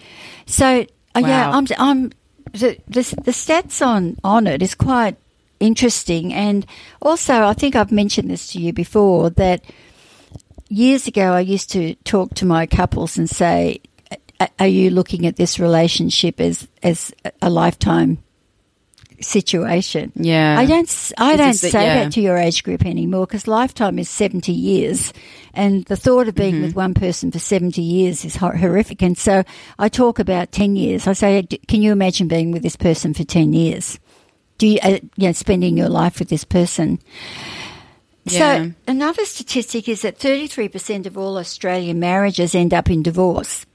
So, 0.45 0.85
uh, 1.15 1.19
yeah, 1.19 1.51
I'm, 1.51 1.67
I'm 1.77 2.11
the, 2.51 2.77
the, 2.87 3.01
the 3.23 3.31
stats 3.31 3.85
on, 3.85 4.17
on 4.23 4.47
it 4.47 4.61
is 4.61 4.75
quite 4.75 5.17
interesting. 5.59 6.33
And 6.33 6.65
also, 7.01 7.43
I 7.43 7.53
think 7.53 7.75
I've 7.75 7.91
mentioned 7.91 8.29
this 8.29 8.51
to 8.53 8.59
you 8.59 8.73
before 8.73 9.29
that 9.31 9.63
years 10.69 11.07
ago 11.07 11.33
I 11.33 11.41
used 11.41 11.69
to 11.71 11.95
talk 12.03 12.33
to 12.35 12.45
my 12.45 12.65
couples 12.65 13.17
and 13.17 13.29
say, 13.29 13.81
Are 14.59 14.67
you 14.67 14.89
looking 14.89 15.25
at 15.25 15.35
this 15.35 15.59
relationship 15.59 16.41
as, 16.41 16.67
as 16.81 17.13
a 17.41 17.49
lifetime 17.49 18.17
situation? 19.21 20.11
Yeah. 20.15 20.57
I 20.59 20.65
don't. 20.65 21.11
I 21.17 21.35
don't 21.35 21.53
say 21.53 21.71
yeah. 21.71 22.03
that 22.03 22.13
to 22.13 22.21
your 22.21 22.37
age 22.37 22.63
group 22.63 22.85
anymore 22.85 23.25
because 23.25 23.47
lifetime 23.47 23.99
is 23.99 24.09
seventy 24.09 24.51
years, 24.53 25.13
and 25.53 25.85
the 25.85 25.95
thought 25.95 26.27
of 26.27 26.35
Mm-hmm. 26.35 26.51
being 26.51 26.61
with 26.61 26.75
one 26.75 26.93
person 26.93 27.31
for 27.31 27.39
seventy 27.39 27.81
years 27.81 28.25
is 28.25 28.35
hor- 28.35 28.55
horrific. 28.57 29.01
And 29.01 29.17
so 29.17 29.43
I 29.77 29.89
talk 29.89 30.19
about 30.19 30.51
ten 30.51 30.75
years. 30.75 31.07
I 31.07 31.13
say, 31.13 31.43
can 31.67 31.81
you 31.81 31.91
imagine 31.91 32.27
being 32.27 32.51
with 32.51 32.63
this 32.63 32.75
person 32.75 33.13
for 33.13 33.23
ten 33.23 33.53
years? 33.53 33.99
Do 34.57 34.67
you, 34.67 34.79
uh, 34.83 34.99
you 35.15 35.27
know, 35.27 35.31
spending 35.31 35.77
your 35.77 35.89
life 35.89 36.19
with 36.19 36.29
this 36.29 36.43
person? 36.43 36.99
Yeah. 38.25 38.39
So 38.65 38.71
another 38.87 39.25
statistic 39.25 39.89
is 39.89 40.01
that 40.03 40.17
thirty 40.17 40.47
three 40.47 40.69
percent 40.69 41.05
of 41.07 41.17
all 41.17 41.37
Australian 41.37 41.99
marriages 41.99 42.55
end 42.55 42.73
up 42.73 42.89
in 42.89 43.03
divorce. 43.03 43.65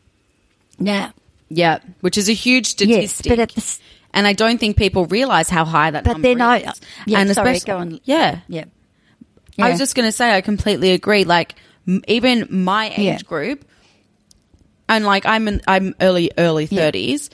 Now, 0.79 1.12
yeah 1.51 1.79
which 2.01 2.18
is 2.18 2.29
a 2.29 2.35
huge 2.35 2.66
statistic. 2.66 3.27
yes, 3.27 3.37
but 3.37 3.38
at 3.38 3.51
the 3.51 3.79
and 4.18 4.26
I 4.26 4.33
don't 4.33 4.59
think 4.59 4.76
people 4.76 5.07
realize 5.07 5.48
how 5.48 5.64
high 5.64 5.90
that 5.92 6.04
But 6.04 6.20
then 6.22 6.40
I- 6.42 6.59
yeah, 7.07 7.20
and 7.20 7.31
sorry, 7.35 7.52
especially- 7.57 7.66
go 7.66 7.76
on. 7.78 8.00
yeah 8.04 8.40
yeah. 8.48 8.64
I 9.61 9.70
was 9.70 9.78
just 9.78 9.94
going 9.94 10.07
to 10.07 10.12
say, 10.12 10.31
I 10.37 10.40
completely 10.40 10.92
agree. 10.92 11.24
Like, 11.24 11.54
m- 11.87 12.02
even 12.07 12.46
my 12.50 12.90
age 12.90 12.98
Yeah. 12.98 13.18
group, 13.26 13.64
and 14.88 15.04
like 15.04 15.26
I'm 15.26 15.48
in, 15.48 15.61
I'm 15.66 15.94
early 16.00 16.31
early 16.38 16.66
thirties. 16.66 17.31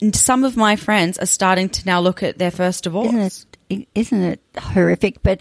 and 0.00 0.14
Some 0.14 0.44
of 0.44 0.56
my 0.56 0.76
friends 0.76 1.18
are 1.18 1.26
starting 1.26 1.68
to 1.68 1.86
now 1.86 2.00
look 2.00 2.22
at 2.22 2.38
their 2.38 2.50
first 2.50 2.84
divorce. 2.84 3.08
isn't 3.08 3.46
it 3.70 3.88
isn't 3.94 4.22
it 4.22 4.40
horrific 4.58 5.22
but 5.22 5.40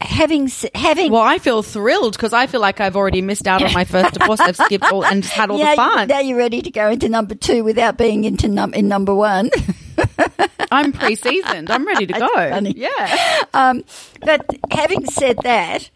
having 0.00 0.50
having 0.74 1.12
Well, 1.12 1.22
I 1.22 1.38
feel 1.38 1.62
thrilled 1.62 2.12
because 2.12 2.32
I 2.32 2.46
feel 2.46 2.60
like 2.60 2.80
I've 2.80 2.96
already 2.96 3.22
missed 3.22 3.46
out 3.46 3.62
on 3.62 3.72
my 3.72 3.84
first 3.84 4.14
divorce. 4.14 4.40
I've 4.40 4.56
skipped 4.56 4.84
all 4.84 5.04
and 5.04 5.22
just 5.22 5.34
had 5.34 5.50
all 5.50 5.58
yeah, 5.58 5.72
the 5.72 5.76
fun. 5.76 6.08
now 6.08 6.20
you're 6.20 6.38
ready 6.38 6.62
to 6.62 6.70
go 6.70 6.90
into 6.90 7.08
number 7.08 7.34
two 7.34 7.64
without 7.64 7.96
being 7.96 8.24
into 8.24 8.48
num- 8.48 8.74
in 8.74 8.88
number 8.88 9.14
one 9.14 9.50
I'm 10.70 10.92
pre-seasoned. 10.92 11.70
I'm 11.70 11.86
ready 11.86 12.06
to 12.06 12.12
go. 12.12 12.58
Yeah, 12.74 13.44
um, 13.54 13.84
but 14.20 14.44
having 14.70 15.06
said 15.06 15.38
that 15.44 15.88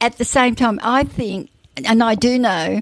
at 0.00 0.16
the 0.18 0.24
same 0.24 0.54
time 0.54 0.78
i 0.82 1.04
think 1.04 1.50
and 1.76 2.02
i 2.02 2.14
do 2.14 2.38
know 2.38 2.80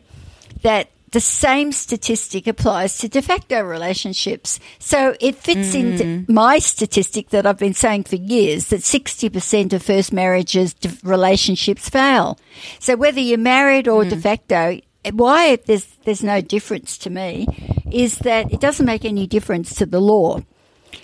that 0.63 0.91
the 1.13 1.21
same 1.21 1.73
statistic 1.73 2.47
applies 2.47 2.99
to 2.99 3.09
de 3.09 3.23
facto 3.23 3.63
relationships. 3.63 4.59
So 4.79 5.15
it 5.21 5.37
fits 5.37 5.75
into 5.75 6.05
mm. 6.05 6.29
my 6.29 6.59
statistic 6.59 7.31
that 7.31 7.47
I've 7.47 7.59
been 7.59 7.75
saying 7.75 8.05
for 8.05 8.17
years 8.17 8.67
that 8.67 8.81
60% 8.81 9.73
of 9.73 9.83
first 9.83 10.13
marriages 10.13 10.75
relationships 11.05 11.89
fail. 11.89 12.39
So 12.81 12.97
whether 12.97 13.21
you're 13.21 13.39
married 13.39 13.87
or 13.87 14.05
mm. 14.05 14.11
de 14.11 14.17
facto, 14.17 14.81
why 15.13 15.57
there's 15.67 15.87
there's 16.05 16.25
no 16.25 16.41
difference 16.41 16.99
to 16.99 17.11
me 17.11 17.47
is 17.93 18.19
that 18.19 18.53
it 18.53 18.61
doesn't 18.61 18.87
make 18.87 19.05
any 19.05 19.27
difference 19.27 19.75
to 19.77 19.87
the 19.87 20.01
law. 20.01 20.41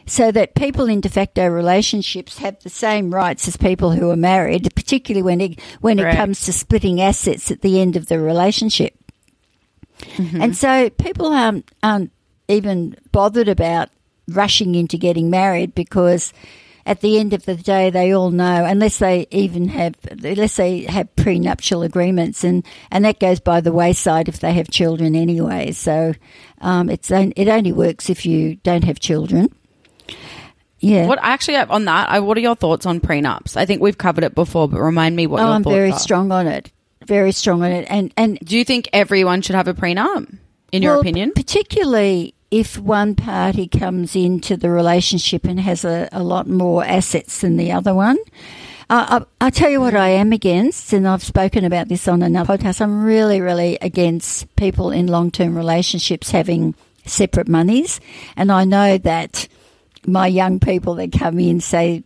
So 0.07 0.33
that 0.33 0.55
people 0.55 0.89
in 0.89 1.01
de 1.01 1.09
facto 1.09 1.47
relationships 1.47 2.39
have 2.39 2.61
the 2.63 2.71
same 2.71 3.15
rights 3.15 3.47
as 3.47 3.57
people 3.57 3.93
who 3.93 4.11
are 4.11 4.17
married, 4.17 4.75
particularly 4.75 5.23
when 5.23 5.41
it 5.41 5.61
when 5.81 5.99
it 5.99 6.17
comes 6.17 6.45
to 6.45 6.53
splitting 6.53 7.01
assets 7.01 7.51
at 7.51 7.61
the 7.61 7.81
end 7.81 7.95
of 7.95 8.07
the 8.07 8.19
relationship. 8.19 8.95
And 10.19 10.57
so 10.57 10.91
people 10.91 11.27
aren't, 11.27 11.71
aren't 11.83 12.13
even 12.49 12.97
bothered 13.13 13.49
about 13.49 13.89
rushing 14.29 14.75
into 14.75 14.97
getting 14.99 15.31
married 15.31 15.75
because 15.75 16.33
at 16.87 17.01
the 17.01 17.19
end 17.19 17.33
of 17.33 17.45
the 17.45 17.55
day 17.57 17.91
they 17.91 18.13
all 18.13 18.31
know 18.31 18.65
unless 18.65 18.99
they 18.99 19.27
even 19.31 19.69
have 19.69 19.95
unless 20.11 20.57
they 20.57 20.81
have 20.83 21.15
prenuptial 21.17 21.83
agreements 21.83 22.43
and 22.45 22.65
and 22.91 23.05
that 23.05 23.21
goes 23.21 23.41
by 23.41 23.61
the 23.61 23.73
wayside 23.73 24.29
if 24.29 24.41
they 24.41 24.53
have 24.53 24.69
children 24.71 25.15
anyway 25.15 25.71
so 25.73 26.13
um, 26.61 26.89
it's 26.89 27.11
it 27.11 27.49
only 27.49 27.73
works 27.73 28.11
if 28.11 28.25
you 28.27 28.57
don't 28.57 28.85
have 28.85 28.99
children 28.99 29.49
yeah 30.81 31.07
What 31.07 31.19
actually 31.23 31.57
on 31.57 31.85
that? 31.85 32.23
What 32.25 32.37
are 32.37 32.41
your 32.41 32.57
thoughts 32.57 32.87
on 32.87 33.01
prenups? 33.01 33.57
I 33.57 33.67
think 33.67 33.81
we've 33.83 33.99
covered 33.99 34.25
it 34.25 34.35
before, 34.35 34.69
but 34.69 34.81
remind 34.81 35.15
me 35.15 35.27
what 35.29 35.41
oh 35.41 35.45
your 35.47 35.53
i'm 35.55 35.63
thoughts 35.63 35.75
very 35.75 35.93
are. 35.93 35.99
strong 35.99 36.33
on 36.33 36.47
it 36.49 36.73
very 37.07 37.33
strong 37.33 37.63
on 37.63 37.71
it 37.73 37.87
and 37.89 38.13
and 38.17 38.39
Do 38.41 38.57
you 38.57 38.65
think 38.65 38.89
everyone 38.93 39.43
should 39.43 39.57
have 39.57 39.69
a 39.69 39.75
prenup? 39.75 40.39
In 40.73 40.83
your 40.83 40.93
Well, 40.93 41.01
opinion? 41.01 41.33
Particularly 41.35 42.35
if 42.51 42.79
one 42.79 43.15
party 43.15 43.67
comes 43.67 44.15
into 44.15 44.57
the 44.57 44.71
relationship 44.71 45.45
and 45.45 45.59
has 45.61 45.85
a, 45.85 46.09
a 46.13 46.23
lot 46.23 46.47
more 46.47 46.85
assets 46.85 47.41
than 47.41 47.57
the 47.57 47.73
other 47.73 47.95
one. 47.95 48.19
Uh, 48.91 49.21
I, 49.41 49.45
I'll 49.47 49.51
tell 49.51 49.71
you 49.71 49.81
what 49.81 49.95
I 49.95 50.11
am 50.11 50.33
against, 50.33 50.93
and 50.93 51.09
I've 51.09 51.23
spoken 51.23 51.65
about 51.65 51.89
this 51.89 52.07
on 52.09 52.23
another 52.23 52.59
podcast. 52.59 52.83
I'm 52.83 53.05
really, 53.05 53.41
really 53.41 53.79
against 53.81 54.55
people 54.57 54.91
in 54.91 55.07
long 55.07 55.31
term 55.31 55.57
relationships 55.57 56.31
having 56.31 56.75
separate 57.07 57.49
monies. 57.49 58.01
And 58.37 58.53
I 58.53 58.65
know 58.65 58.99
that 58.99 59.49
my 60.07 60.27
young 60.27 60.61
people 60.61 60.95
that 60.97 61.13
come 61.13 61.39
in 61.39 61.61
say, 61.61 62.03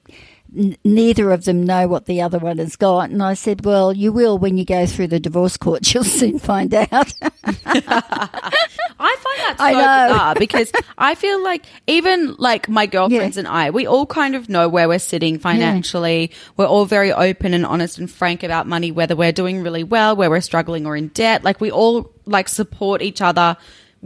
n- 0.56 0.76
neither 0.84 1.30
of 1.30 1.44
them 1.44 1.64
know 1.64 1.86
what 1.88 2.06
the 2.06 2.22
other 2.22 2.38
one 2.38 2.58
has 2.58 2.76
got. 2.76 3.10
And 3.10 3.22
I 3.22 3.34
said, 3.34 3.64
well, 3.64 3.92
you 3.92 4.12
will 4.12 4.38
when 4.38 4.56
you 4.58 4.64
go 4.64 4.86
through 4.86 5.08
the 5.08 5.20
divorce 5.20 5.56
court. 5.56 5.86
You'll 5.94 6.04
soon 6.04 6.38
find 6.38 6.72
out. 6.74 6.90
I 7.48 9.16
find 9.18 9.38
that 9.40 9.56
so 9.58 9.64
I 9.64 9.72
know. 9.72 9.78
bizarre 10.14 10.34
because 10.36 10.72
I 10.98 11.14
feel 11.14 11.42
like 11.42 11.64
even 11.86 12.34
like 12.38 12.68
my 12.68 12.86
girlfriends 12.86 13.36
and 13.36 13.46
I, 13.46 13.70
we 13.70 13.86
all 13.86 14.06
kind 14.06 14.34
of 14.34 14.48
know 14.48 14.68
where 14.68 14.88
we're 14.88 14.98
sitting 14.98 15.38
financially. 15.38 16.32
We're 16.56 16.66
all 16.66 16.86
very 16.86 17.12
open 17.12 17.54
and 17.54 17.66
honest 17.66 17.98
and 17.98 18.10
frank 18.10 18.42
about 18.42 18.66
money, 18.66 18.90
whether 18.90 19.14
we're 19.14 19.32
doing 19.32 19.62
really 19.62 19.84
well, 19.84 20.16
where 20.16 20.30
we're 20.30 20.40
struggling 20.40 20.86
or 20.86 20.96
in 20.96 21.08
debt. 21.08 21.44
Like 21.44 21.60
we 21.60 21.70
all 21.70 22.12
like 22.24 22.48
support 22.48 23.02
each 23.02 23.20
other. 23.20 23.56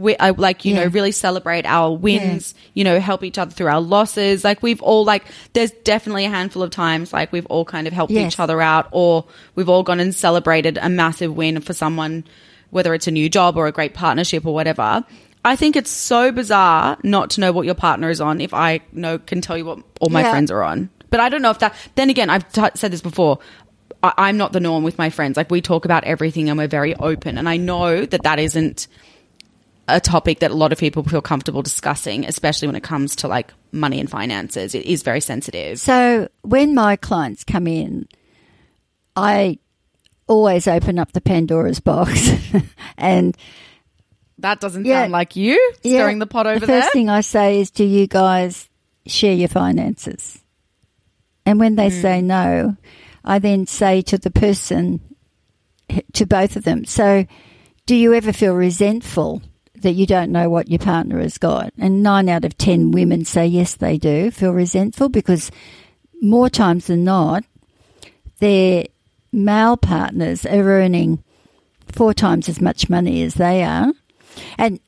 We 0.01 0.17
I, 0.17 0.31
like 0.31 0.65
you 0.65 0.73
know 0.75 0.85
really 0.87 1.11
celebrate 1.11 1.65
our 1.65 1.95
wins. 1.95 2.53
You 2.73 2.83
know, 2.83 2.99
help 2.99 3.23
each 3.23 3.37
other 3.37 3.51
through 3.51 3.67
our 3.67 3.79
losses. 3.81 4.43
Like 4.43 4.61
we've 4.63 4.81
all 4.81 5.05
like 5.05 5.25
there's 5.53 5.71
definitely 5.71 6.25
a 6.25 6.29
handful 6.29 6.63
of 6.63 6.71
times 6.71 7.13
like 7.13 7.31
we've 7.31 7.45
all 7.45 7.63
kind 7.65 7.87
of 7.87 7.93
helped 7.93 8.11
Yes. 8.11 8.33
each 8.33 8.39
other 8.39 8.61
out, 8.61 8.87
or 8.91 9.25
we've 9.55 9.69
all 9.69 9.83
gone 9.83 9.99
and 9.99 10.13
celebrated 10.13 10.77
a 10.81 10.89
massive 10.89 11.35
win 11.35 11.61
for 11.61 11.73
someone 11.73 12.23
whether 12.71 12.93
it's 12.93 13.07
a 13.07 13.11
new 13.11 13.29
job 13.29 13.57
or 13.57 13.67
a 13.67 13.71
great 13.71 13.93
partnership 13.93 14.45
or 14.45 14.53
whatever. 14.53 15.03
I 15.43 15.55
think 15.55 15.75
it's 15.75 15.89
so 15.89 16.31
bizarre 16.31 16.97
not 17.03 17.31
to 17.31 17.41
know 17.41 17.51
what 17.51 17.65
your 17.65 17.75
partner 17.75 18.09
is 18.09 18.21
on 18.21 18.39
if 18.39 18.53
I 18.53 18.79
know 18.93 19.17
can 19.19 19.41
tell 19.41 19.57
you 19.57 19.65
what 19.65 19.79
all 19.99 20.09
my 20.09 20.21
Yeah. 20.21 20.31
friends 20.31 20.51
are 20.51 20.63
on. 20.63 20.89
But 21.09 21.19
I 21.19 21.27
don't 21.29 21.41
know 21.41 21.49
if 21.51 21.59
that. 21.59 21.75
Then 21.95 22.09
again, 22.09 22.29
I've 22.29 22.49
t- 22.51 22.61
said 22.75 22.91
this 22.91 23.01
before. 23.01 23.39
I- 24.03 24.13
I'm 24.17 24.37
not 24.37 24.53
the 24.53 24.59
norm 24.61 24.83
with 24.83 24.97
my 24.97 25.09
friends. 25.09 25.35
Like 25.35 25.51
we 25.51 25.59
talk 25.61 25.83
about 25.83 26.03
everything 26.05 26.47
and 26.49 26.57
we're 26.57 26.67
very 26.67 26.95
open. 26.95 27.37
And 27.37 27.49
I 27.49 27.57
know 27.57 28.05
that 28.05 28.23
that 28.23 28.39
isn't 28.39 28.87
a 29.87 29.99
topic 29.99 30.39
that 30.39 30.51
a 30.51 30.55
lot 30.55 30.71
of 30.71 30.77
people 30.77 31.03
feel 31.03 31.21
comfortable 31.21 31.61
discussing, 31.61 32.25
especially 32.25 32.67
when 32.67 32.75
it 32.75 32.83
comes 32.83 33.15
to 33.17 33.27
like 33.27 33.53
money 33.71 33.99
and 33.99 34.09
finances. 34.09 34.73
It 34.75 34.85
is 34.85 35.03
very 35.03 35.21
sensitive. 35.21 35.79
So 35.79 36.29
when 36.43 36.73
my 36.75 36.95
clients 36.95 37.43
come 37.43 37.67
in, 37.67 38.07
I 39.15 39.57
always 40.27 40.67
open 40.67 40.97
up 40.99 41.11
the 41.11 41.21
Pandora's 41.21 41.79
box 41.79 42.29
and 42.97 43.35
That 44.37 44.59
doesn't 44.59 44.85
Yeah. 44.85 45.01
sound 45.01 45.11
like 45.11 45.35
you 45.35 45.73
stirring 45.83 46.19
the 46.19 46.25
pot 46.25 46.47
over 46.47 46.59
the 46.61 46.65
there. 46.65 46.81
first 46.81 46.93
thing 46.93 47.09
I 47.09 47.21
say 47.21 47.59
is, 47.59 47.69
"Do 47.69 47.83
you 47.83 48.07
guys 48.07 48.69
share 49.05 49.33
your 49.35 49.49
finances?" 49.49 50.39
And 51.45 51.59
when 51.59 51.75
they 51.75 51.89
Hmm. 51.89 52.01
say 52.01 52.21
no, 52.21 52.75
I 53.25 53.37
then 53.39 53.67
say 53.67 54.01
to 54.03 54.17
the 54.17 54.31
person, 54.31 54.99
to 56.13 56.25
both 56.25 56.55
of 56.55 56.63
them, 56.63 56.85
"So, 56.85 57.25
do 57.85 57.95
you 57.95 58.13
ever 58.13 58.31
feel 58.33 58.53
resentful?" 58.55 59.41
That 59.81 59.93
you 59.93 60.05
don't 60.05 60.31
know 60.31 60.49
what 60.49 60.69
your 60.69 60.79
partner 60.79 61.19
has 61.19 61.37
got. 61.37 61.73
And 61.77 62.03
nine 62.03 62.29
out 62.29 62.45
of 62.45 62.57
ten 62.57 62.91
women 62.91 63.25
say 63.25 63.45
yes, 63.47 63.75
they 63.75 63.97
do 63.97 64.31
feel 64.31 64.51
resentful 64.51 65.09
because 65.09 65.51
more 66.21 66.49
times 66.49 66.87
than 66.87 67.03
not, 67.03 67.43
their 68.39 68.85
male 69.31 69.77
partners 69.77 70.45
are 70.45 70.61
earning 70.61 71.23
four 71.87 72.13
times 72.13 72.47
as 72.47 72.61
much 72.61 72.89
money 72.89 73.23
as 73.23 73.35
they 73.35 73.63
are. 73.63 73.91
And 74.57 74.79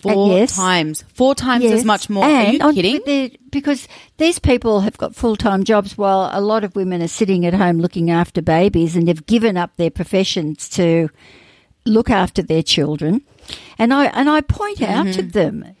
Four 0.00 0.28
yes. 0.38 0.54
times. 0.54 1.04
Four 1.12 1.34
times 1.34 1.64
as 1.64 1.84
much 1.84 2.08
more. 2.08 2.24
Are 2.24 2.52
you 2.52 2.72
kidding? 2.72 3.36
Because 3.50 3.88
these 4.16 4.38
people 4.38 4.80
have 4.80 4.96
got 4.96 5.16
full 5.16 5.34
time 5.34 5.64
jobs 5.64 5.98
while 5.98 6.30
a 6.32 6.40
lot 6.40 6.62
of 6.62 6.76
women 6.76 7.02
are 7.02 7.08
sitting 7.08 7.44
at 7.44 7.54
home 7.54 7.78
looking 7.78 8.08
after 8.08 8.40
babies 8.40 8.94
and 8.94 9.08
have 9.08 9.26
given 9.26 9.56
up 9.56 9.74
their 9.76 9.90
professions 9.90 10.68
to 10.70 11.08
look 11.84 12.10
after 12.10 12.42
their 12.42 12.62
children. 12.62 13.22
And 13.78 13.92
I 13.92 14.06
and 14.06 14.28
I 14.28 14.40
point 14.40 14.82
out 14.82 15.06
to 15.06 15.22
mm-hmm. 15.22 15.28
them 15.28 15.76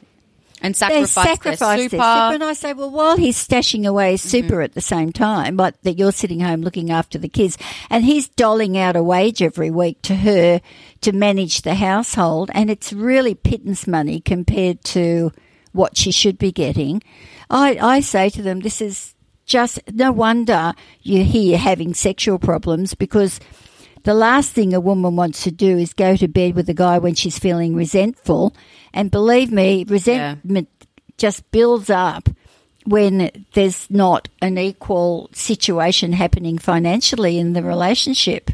and 0.60 0.74
they 0.74 0.78
sacrifice, 0.78 1.10
sacrifice 1.10 1.58
their 1.58 1.76
their 1.76 1.88
super. 1.88 1.96
super. 1.96 2.02
And 2.02 2.44
I 2.44 2.52
say, 2.52 2.72
well, 2.72 2.90
while 2.90 3.16
he's 3.16 3.36
stashing 3.36 3.86
away 3.86 4.12
his 4.12 4.22
super 4.22 4.54
mm-hmm. 4.54 4.62
at 4.62 4.74
the 4.74 4.80
same 4.80 5.12
time, 5.12 5.56
but 5.56 5.80
that 5.82 5.98
you're 5.98 6.12
sitting 6.12 6.40
home 6.40 6.62
looking 6.62 6.90
after 6.90 7.18
the 7.18 7.28
kids, 7.28 7.56
and 7.90 8.04
he's 8.04 8.28
doling 8.28 8.76
out 8.76 8.96
a 8.96 9.02
wage 9.02 9.42
every 9.42 9.70
week 9.70 10.02
to 10.02 10.16
her 10.16 10.60
to 11.02 11.12
manage 11.12 11.62
the 11.62 11.74
household, 11.74 12.50
and 12.54 12.70
it's 12.70 12.92
really 12.92 13.34
pittance 13.34 13.86
money 13.86 14.20
compared 14.20 14.82
to 14.84 15.32
what 15.72 15.96
she 15.96 16.10
should 16.10 16.38
be 16.38 16.50
getting. 16.50 17.02
I, 17.50 17.78
I 17.78 18.00
say 18.00 18.28
to 18.30 18.42
them, 18.42 18.60
this 18.60 18.80
is 18.80 19.14
just 19.46 19.80
no 19.92 20.12
wonder 20.12 20.74
you're 21.02 21.24
here 21.24 21.56
having 21.56 21.94
sexual 21.94 22.38
problems 22.38 22.94
because 22.94 23.40
the 24.08 24.14
last 24.14 24.52
thing 24.52 24.72
a 24.72 24.80
woman 24.80 25.16
wants 25.16 25.42
to 25.42 25.50
do 25.50 25.76
is 25.76 25.92
go 25.92 26.16
to 26.16 26.26
bed 26.26 26.54
with 26.54 26.66
a 26.70 26.72
guy 26.72 26.96
when 26.96 27.14
she's 27.14 27.38
feeling 27.38 27.74
resentful. 27.76 28.54
And 28.94 29.10
believe 29.10 29.52
me, 29.52 29.84
resentment 29.86 30.70
just 31.18 31.50
builds 31.50 31.90
up 31.90 32.30
when 32.86 33.44
there's 33.52 33.90
not 33.90 34.28
an 34.40 34.56
equal 34.56 35.28
situation 35.34 36.14
happening 36.14 36.56
financially 36.56 37.36
in 37.36 37.52
the 37.52 37.62
relationship. 37.62 38.50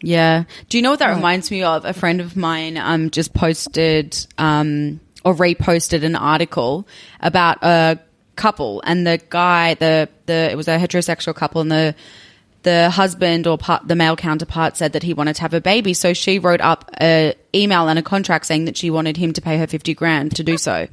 Yeah. 0.00 0.46
Do 0.68 0.78
you 0.78 0.82
know 0.82 0.90
what 0.90 0.98
that 0.98 1.14
reminds 1.14 1.52
me 1.52 1.62
of? 1.62 1.84
A 1.84 1.92
friend 1.92 2.20
of 2.20 2.34
mine 2.36 2.78
um 2.78 3.08
just 3.10 3.32
posted 3.32 4.18
um 4.36 4.98
or 5.24 5.32
reposted 5.32 6.02
an 6.02 6.16
article 6.16 6.88
about 7.20 7.62
a 7.62 8.00
couple 8.34 8.82
and 8.84 9.06
the 9.06 9.20
guy 9.30 9.74
the 9.74 10.08
the 10.26 10.50
it 10.50 10.56
was 10.56 10.66
a 10.66 10.76
heterosexual 10.76 11.36
couple 11.36 11.60
and 11.60 11.70
the 11.70 11.94
the 12.62 12.90
husband 12.90 13.46
or 13.46 13.58
part, 13.58 13.86
the 13.86 13.94
male 13.94 14.16
counterpart 14.16 14.76
said 14.76 14.92
that 14.92 15.02
he 15.02 15.14
wanted 15.14 15.36
to 15.36 15.42
have 15.42 15.54
a 15.54 15.60
baby 15.60 15.94
so 15.94 16.12
she 16.12 16.38
wrote 16.38 16.60
up 16.60 16.90
a 17.00 17.34
email 17.54 17.88
and 17.88 17.98
a 17.98 18.02
contract 18.02 18.46
saying 18.46 18.66
that 18.66 18.76
she 18.76 18.90
wanted 18.90 19.16
him 19.16 19.32
to 19.32 19.40
pay 19.40 19.58
her 19.58 19.66
50 19.66 19.94
grand 19.94 20.36
to 20.36 20.44
do 20.44 20.56
so 20.56 20.86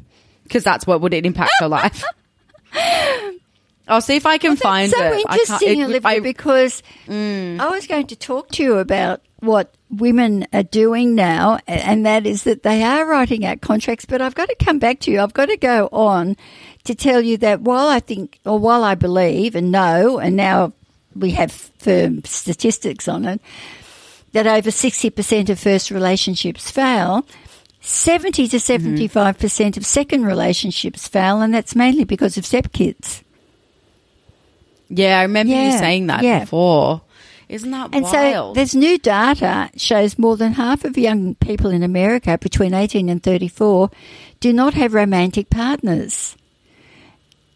because 0.43 0.63
that's 0.63 0.87
what 0.87 1.01
would 1.01 1.13
it 1.13 1.25
impact 1.25 1.51
her 1.59 1.67
life 1.67 2.03
I'll 3.89 4.01
see 4.01 4.15
if 4.15 4.25
I 4.27 4.37
can 4.37 4.55
find 4.55 4.91
so 4.91 5.03
it. 5.03 5.25
Interesting, 5.27 5.79
it- 5.79 5.85
Olivia, 5.85 6.09
I- 6.09 6.19
because 6.19 6.83
mm. 7.07 7.59
I 7.59 7.69
was 7.69 7.87
going 7.87 8.07
to 8.07 8.15
talk 8.15 8.49
to 8.51 8.63
you 8.63 8.77
about 8.77 9.21
what 9.39 9.73
women 9.89 10.45
are 10.53 10.63
doing 10.63 11.15
now, 11.15 11.59
and 11.65 12.05
that 12.05 12.27
is 12.27 12.43
that 12.43 12.61
they 12.63 12.83
are 12.83 13.05
writing 13.05 13.45
out 13.45 13.61
contracts. 13.61 14.05
But 14.05 14.21
I've 14.21 14.35
got 14.35 14.49
to 14.49 14.55
come 14.63 14.77
back 14.79 14.99
to 15.01 15.11
you. 15.11 15.21
I've 15.21 15.33
got 15.33 15.47
to 15.47 15.57
go 15.57 15.89
on 15.91 16.37
to 16.83 16.93
tell 16.93 17.21
you 17.21 17.37
that 17.37 17.61
while 17.61 17.87
I 17.87 17.99
think, 17.99 18.39
or 18.45 18.59
while 18.59 18.83
I 18.83 18.95
believe 18.95 19.55
and 19.55 19.71
know, 19.71 20.19
and 20.19 20.35
now 20.35 20.73
we 21.15 21.31
have 21.31 21.51
firm 21.51 22.23
statistics 22.23 23.07
on 23.07 23.25
it, 23.25 23.41
that 24.33 24.47
over 24.47 24.69
60% 24.69 25.49
of 25.49 25.59
first 25.59 25.91
relationships 25.91 26.69
fail. 26.71 27.25
70 27.81 28.49
to 28.49 28.57
mm-hmm. 28.57 28.97
75% 29.17 29.77
of 29.77 29.85
second 29.85 30.25
relationships 30.25 31.07
fail, 31.07 31.41
and 31.41 31.53
that's 31.53 31.75
mainly 31.75 32.03
because 32.03 32.37
of 32.37 32.43
stepkids. 32.43 33.23
Yeah, 34.89 35.19
I 35.19 35.23
remember 35.23 35.53
you 35.53 35.71
saying 35.71 36.07
that 36.07 36.23
yeah. 36.23 36.41
before. 36.41 37.01
Isn't 37.47 37.71
that 37.71 37.89
And 37.93 38.05
so 38.05 38.13
wild? 38.13 38.55
there's 38.55 38.75
new 38.75 38.99
data 38.99 39.71
shows 39.75 40.19
more 40.19 40.37
than 40.37 40.53
half 40.53 40.85
of 40.85 40.97
young 40.97 41.33
people 41.35 41.71
in 41.71 41.81
America 41.81 42.37
between 42.37 42.75
18 42.75 43.09
and 43.09 43.23
34 43.23 43.89
do 44.39 44.53
not 44.53 44.75
have 44.75 44.93
romantic 44.93 45.49
partners 45.49 46.37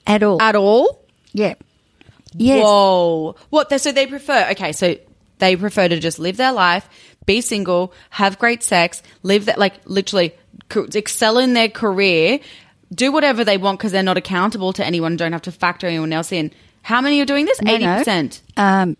at 0.07 0.23
all. 0.23 0.41
At 0.41 0.55
all? 0.55 0.99
yeah. 1.31 1.53
Yes. 2.35 2.63
Whoa. 2.63 3.35
What? 3.49 3.69
they- 3.69 3.77
So 3.77 3.91
they 3.91 4.07
prefer, 4.07 4.47
okay, 4.51 4.71
so 4.71 4.95
they 5.39 5.55
prefer 5.55 5.87
to 5.87 5.99
just 5.99 6.19
live 6.19 6.37
their 6.37 6.51
life, 6.51 6.87
be 7.25 7.41
single, 7.41 7.93
have 8.11 8.39
great 8.39 8.63
sex, 8.63 9.01
live 9.23 9.45
that, 9.45 9.57
like, 9.57 9.73
literally 9.85 10.33
excel 10.95 11.37
in 11.37 11.53
their 11.53 11.69
career, 11.69 12.39
do 12.93 13.11
whatever 13.11 13.43
they 13.43 13.57
want 13.57 13.79
because 13.79 13.91
they're 13.91 14.03
not 14.03 14.17
accountable 14.17 14.73
to 14.73 14.85
anyone, 14.85 15.15
don't 15.17 15.31
have 15.33 15.41
to 15.43 15.51
factor 15.51 15.87
anyone 15.87 16.13
else 16.13 16.31
in. 16.31 16.51
How 16.83 17.01
many 17.01 17.19
are 17.21 17.25
doing 17.25 17.45
this? 17.45 17.61
No, 17.61 17.77
no. 17.77 17.85
80%. 18.03 18.41
um, 18.57 18.97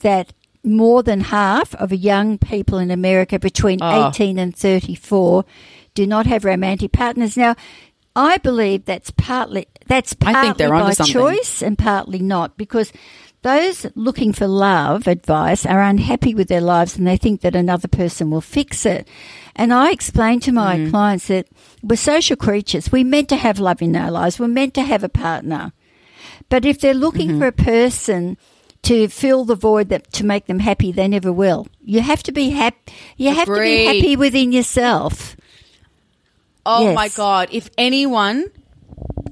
that 0.00 0.32
more 0.62 1.02
than 1.02 1.20
half 1.20 1.74
of 1.76 1.92
young 1.92 2.38
people 2.38 2.78
in 2.78 2.90
America 2.90 3.38
between 3.38 3.78
Oh. 3.82 4.08
18 4.08 4.38
and 4.38 4.54
34 4.56 5.44
do 5.94 6.06
not 6.06 6.26
have 6.26 6.44
romantic 6.44 6.92
partners. 6.92 7.36
Now, 7.36 7.54
I 8.16 8.36
believe 8.38 8.84
that's 8.84 9.10
partly 9.10 9.66
that's 9.86 10.14
I 10.24 10.32
partly 10.32 10.66
by 10.68 10.92
something. 10.92 11.12
choice 11.12 11.62
and 11.62 11.76
partly 11.76 12.20
not 12.20 12.56
because 12.56 12.92
those 13.42 13.86
looking 13.94 14.32
for 14.32 14.46
love 14.46 15.06
advice 15.06 15.66
are 15.66 15.82
unhappy 15.82 16.34
with 16.34 16.48
their 16.48 16.60
lives 16.62 16.96
and 16.96 17.06
they 17.06 17.16
think 17.18 17.42
that 17.42 17.54
another 17.54 17.88
person 17.88 18.30
will 18.30 18.40
fix 18.40 18.86
it. 18.86 19.06
And 19.54 19.72
I 19.74 19.90
explain 19.90 20.40
to 20.40 20.52
my 20.52 20.76
Mm. 20.78 20.90
clients 20.90 21.26
that 21.26 21.46
we're 21.82 21.96
social 21.96 22.36
creatures. 22.36 22.90
We're 22.90 23.04
meant 23.04 23.28
to 23.30 23.36
have 23.36 23.58
love 23.58 23.82
in 23.82 23.94
our 23.96 24.10
lives. 24.10 24.38
We're 24.38 24.48
meant 24.48 24.72
to 24.74 24.82
have 24.82 25.04
a 25.04 25.08
partner. 25.10 25.72
But 26.48 26.64
if 26.64 26.80
they're 26.80 26.94
looking 26.94 27.30
Mm-hmm. 27.30 27.40
for 27.40 27.46
a 27.48 27.52
person 27.52 28.36
to 28.84 29.08
fill 29.08 29.44
the 29.44 29.54
void 29.56 29.88
that 29.90 30.10
to 30.12 30.24
make 30.24 30.46
them 30.46 30.60
happy, 30.60 30.92
they 30.92 31.08
never 31.08 31.32
will. 31.32 31.66
You 31.82 32.00
have 32.00 32.22
to 32.24 32.32
be 32.32 32.50
happy. 32.50 32.92
You 33.16 33.34
have 33.34 33.46
to 33.46 33.60
be 33.60 33.84
happy 33.84 34.16
within 34.16 34.52
yourself. 34.52 35.36
Oh 36.66 36.84
Yes. 36.84 36.94
my 36.94 37.08
God. 37.08 37.48
If 37.52 37.70
anyone 37.78 38.50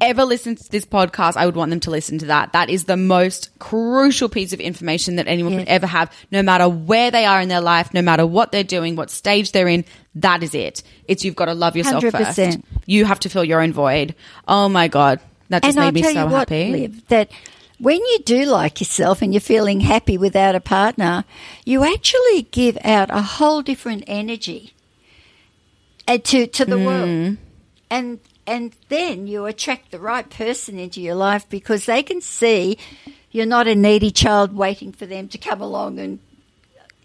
ever 0.00 0.24
listens 0.24 0.64
to 0.64 0.70
this 0.70 0.84
podcast, 0.84 1.36
I 1.36 1.46
would 1.46 1.54
want 1.54 1.70
them 1.70 1.80
to 1.80 1.90
listen 1.90 2.18
to 2.18 2.26
that. 2.26 2.52
That 2.52 2.68
is 2.70 2.84
the 2.84 2.96
most 2.96 3.50
crucial 3.58 4.28
piece 4.28 4.52
of 4.52 4.60
information 4.60 5.16
that 5.16 5.28
anyone 5.28 5.52
Yeah. 5.52 5.58
could 5.60 5.68
ever 5.68 5.86
have, 5.86 6.10
no 6.32 6.42
matter 6.42 6.68
where 6.68 7.10
they 7.10 7.24
are 7.24 7.40
in 7.40 7.48
their 7.48 7.60
life, 7.60 7.94
no 7.94 8.02
matter 8.02 8.26
what 8.26 8.50
they're 8.52 8.64
doing, 8.64 8.96
what 8.96 9.10
stage 9.10 9.52
they're 9.52 9.68
in. 9.68 9.84
That 10.16 10.42
is 10.42 10.54
it. 10.54 10.82
It's 11.06 11.24
you've 11.24 11.36
got 11.36 11.44
to 11.46 11.54
love 11.54 11.76
yourself 11.76 12.02
100%. 12.02 12.34
first. 12.54 12.58
You 12.86 13.04
have 13.04 13.20
to 13.20 13.28
fill 13.28 13.44
your 13.44 13.60
own 13.62 13.72
void. 13.72 14.14
Oh 14.48 14.68
my 14.68 14.88
God. 14.88 15.20
That 15.50 15.62
just 15.62 15.76
and 15.78 15.94
made 15.94 16.04
I'll 16.04 16.10
me 16.12 16.14
so 16.14 16.24
what, 16.26 16.48
happy. 16.50 16.72
Liv, 16.72 17.08
that 17.08 17.30
when 17.78 17.98
you 17.98 18.18
do 18.24 18.44
like 18.46 18.80
yourself 18.80 19.22
and 19.22 19.32
you're 19.32 19.40
feeling 19.40 19.80
happy 19.80 20.18
without 20.18 20.54
a 20.54 20.60
partner, 20.60 21.24
you 21.64 21.84
actually 21.84 22.42
give 22.50 22.76
out 22.84 23.10
a 23.10 23.22
whole 23.22 23.62
different 23.62 24.04
energy 24.06 24.72
uh, 26.08 26.18
to 26.18 26.46
to 26.46 26.64
the 26.64 26.76
Hmm. 26.78 26.84
world, 26.86 27.36
and 27.90 28.18
and 28.46 28.72
then 28.88 29.26
you 29.26 29.46
attract 29.46 29.90
the 29.90 29.98
right 29.98 30.28
person 30.28 30.78
into 30.78 31.00
your 31.00 31.14
life 31.14 31.48
because 31.48 31.86
they 31.86 32.02
can 32.02 32.20
see 32.20 32.76
you're 33.30 33.46
not 33.46 33.66
a 33.68 33.74
needy 33.74 34.10
child 34.10 34.54
waiting 34.56 34.92
for 34.92 35.06
them 35.06 35.28
to 35.28 35.38
come 35.38 35.60
along 35.60 35.98
and 35.98 36.18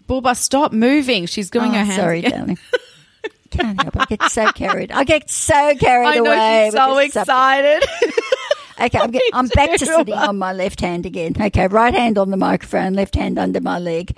Bulba, 0.06 0.34
stop 0.34 0.72
moving. 0.72 1.26
She's 1.26 1.50
doing 1.50 1.72
Oh, 1.72 1.78
her 1.78 1.84
hands. 1.84 1.96
Sorry, 1.96 2.18
again. 2.20 2.30
darling. 2.40 2.58
Can't 3.50 3.82
help. 3.82 3.96
it. 3.96 4.02
I 4.02 4.04
get 4.16 4.30
so 4.30 4.52
carried. 4.52 4.90
I 4.92 5.04
get 5.04 5.30
so 5.30 5.74
carried 5.76 6.06
I 6.06 6.14
know 6.16 6.24
away. 6.32 6.70
so 6.72 6.98
excited. 6.98 7.86
Okay, 8.80 8.96
I'm, 8.96 9.10
get, 9.10 9.22
I'm 9.32 9.48
back 9.48 9.70
to 9.72 9.84
sitting 9.84 10.14
on 10.14 10.38
my 10.38 10.52
left 10.52 10.80
hand 10.80 11.04
again. 11.04 11.34
Okay, 11.40 11.66
right 11.66 11.92
hand 11.92 12.16
on 12.16 12.30
the 12.30 12.36
microphone, 12.36 12.94
left 12.94 13.16
hand 13.16 13.36
under 13.36 13.60
my 13.60 13.80
leg. 13.80 14.12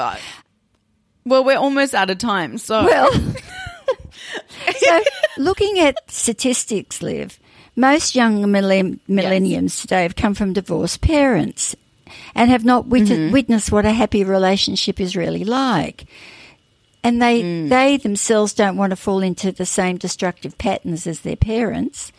well, 1.25 1.43
we're 1.45 1.57
almost 1.57 1.95
out 1.95 2.11
of 2.11 2.19
time. 2.19 2.59
So 2.59 2.85
Well, 2.85 3.11
so 4.79 5.03
looking 5.38 5.79
at 5.79 5.97
statistics, 6.11 7.03
Liv, 7.03 7.38
most 7.77 8.14
young 8.14 8.43
millenn- 8.45 8.99
millenniums 9.09 9.81
today 9.81 10.03
have 10.03 10.16
come 10.16 10.35
from 10.35 10.53
divorced 10.53 11.01
parents 11.01 11.75
and 12.35 12.51
have 12.51 12.64
not 12.64 12.87
wit- 12.87 13.05
Mm-hmm. 13.09 13.33
witnessed 13.33 13.71
what 13.73 13.85
a 13.87 13.93
happy 13.93 14.25
relationship 14.25 15.01
is 15.01 15.16
really 15.16 15.45
like. 15.45 16.05
And 17.03 17.21
they, 17.23 17.43
Mm. 17.43 17.69
they 17.71 17.97
themselves 17.97 18.53
don't 18.53 18.77
want 18.77 18.90
to 18.90 18.97
fall 18.97 19.23
into 19.23 19.53
the 19.53 19.64
same 19.64 19.97
destructive 19.97 20.59
patterns 20.59 21.07
as 21.07 21.21
their 21.21 21.37
parents. 21.37 22.12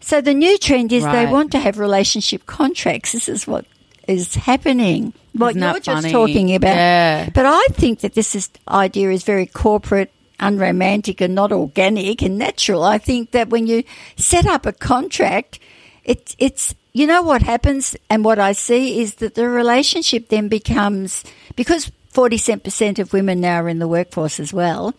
So 0.00 0.20
the 0.20 0.34
new 0.34 0.58
trend 0.58 0.92
is 0.92 1.02
they 1.04 1.26
want 1.26 1.50
to 1.52 1.58
have 1.58 1.78
relationship 1.78 2.44
contracts. 2.46 3.12
This 3.12 3.28
is 3.28 3.46
what 3.46 3.64
is 4.06 4.34
happening. 4.34 5.12
What 5.32 5.50
Isn't 5.56 5.62
you're 5.62 5.80
just 5.80 6.02
funny? 6.02 6.12
talking 6.12 6.54
about. 6.54 6.76
Yeah. 6.76 7.30
But 7.32 7.46
I 7.46 7.66
think 7.72 8.00
that 8.00 8.14
this 8.14 8.34
is, 8.34 8.50
idea 8.68 9.10
is 9.10 9.22
very 9.24 9.46
corporate, 9.46 10.12
unromantic, 10.40 11.20
and 11.20 11.34
not 11.34 11.52
organic 11.52 12.22
and 12.22 12.38
natural. 12.38 12.82
I 12.82 12.98
think 12.98 13.30
that 13.32 13.48
when 13.48 13.66
you 13.66 13.84
set 14.16 14.46
up 14.46 14.66
a 14.66 14.72
contract, 14.72 15.58
it, 16.04 16.34
it's 16.38 16.74
you 16.92 17.06
know 17.06 17.22
what 17.22 17.42
happens, 17.42 17.96
and 18.10 18.24
what 18.24 18.38
I 18.38 18.52
see 18.52 19.00
is 19.00 19.16
that 19.16 19.34
the 19.34 19.48
relationship 19.48 20.28
then 20.28 20.48
becomes 20.48 21.24
because 21.56 21.90
forty 22.10 22.38
percent 22.58 22.98
of 22.98 23.12
women 23.12 23.40
now 23.40 23.62
are 23.62 23.68
in 23.68 23.78
the 23.78 23.88
workforce 23.88 24.40
as 24.40 24.52
well. 24.52 24.94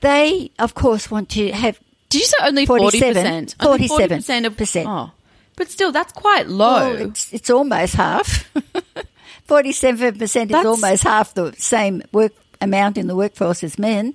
They, 0.00 0.50
of 0.58 0.74
course, 0.74 1.10
want 1.10 1.30
to 1.30 1.50
have 1.52 1.80
Did 2.10 2.20
you 2.20 2.26
say 2.26 2.36
only 2.42 2.66
forty 2.66 2.82
47, 3.00 3.14
percent? 3.14 3.54
Forty 3.60 3.88
47 3.88 4.18
percent 4.18 4.46
of 4.46 4.56
percent. 4.56 4.88
Oh, 4.88 5.10
but 5.56 5.70
still, 5.70 5.90
that's 5.90 6.12
quite 6.12 6.46
Well, 6.48 6.56
low. 6.56 6.92
it's, 6.92 7.32
it's 7.32 7.50
almost 7.50 7.94
half. 7.94 8.48
Forty-seven 9.46 10.18
percent 10.18 10.50
is 10.50 10.54
That's- 10.54 10.66
almost 10.66 11.02
half 11.04 11.32
the 11.34 11.52
same 11.56 12.02
work 12.12 12.32
amount 12.60 12.98
in 12.98 13.06
the 13.06 13.14
workforce 13.16 13.62
as 13.62 13.78
men. 13.78 14.14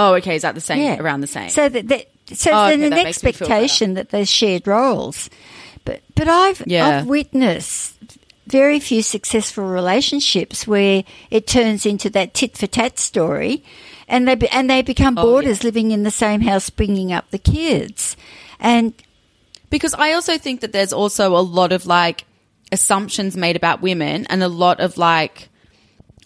Oh, 0.00 0.14
okay. 0.16 0.36
Is 0.36 0.42
that 0.42 0.54
the 0.54 0.60
same? 0.60 0.82
Yeah. 0.82 0.98
Around 1.00 1.20
the 1.20 1.26
same. 1.26 1.48
So 1.50 1.68
that, 1.68 1.88
that 1.88 2.06
so 2.32 2.50
Oh, 2.52 2.66
there's 2.66 2.76
okay, 2.78 2.84
an 2.84 2.90
that 2.90 3.06
expectation 3.06 3.94
that 3.94 4.10
there's 4.10 4.28
shared 4.30 4.66
roles, 4.66 5.28
but 5.84 6.00
but 6.14 6.28
I've 6.28 6.62
Yeah. 6.66 6.86
I've 7.00 7.06
witnessed 7.06 7.94
very 8.46 8.80
few 8.80 9.02
successful 9.02 9.64
relationships 9.64 10.66
where 10.66 11.04
it 11.30 11.46
turns 11.46 11.86
into 11.86 12.10
that 12.10 12.34
tit 12.34 12.56
for 12.56 12.66
tat 12.66 12.98
story, 12.98 13.62
and 14.08 14.26
they 14.26 14.34
be, 14.34 14.48
and 14.48 14.68
they 14.68 14.82
become 14.82 15.16
Oh, 15.18 15.22
boarders 15.22 15.62
living 15.62 15.92
in 15.92 16.02
the 16.02 16.10
same 16.10 16.40
house, 16.40 16.70
bringing 16.70 17.12
up 17.12 17.30
the 17.30 17.38
kids, 17.38 18.16
and 18.58 18.92
Because 19.70 19.94
I 19.94 20.14
also 20.14 20.36
think 20.36 20.62
that 20.62 20.72
there's 20.72 20.92
also 20.92 21.36
a 21.36 21.44
lot 21.46 21.70
of 21.72 21.86
like 21.86 22.24
assumptions 22.72 23.36
made 23.36 23.54
about 23.56 23.80
women 23.82 24.26
and 24.30 24.42
a 24.42 24.48
lot 24.48 24.80
of 24.80 24.98
like, 24.98 25.48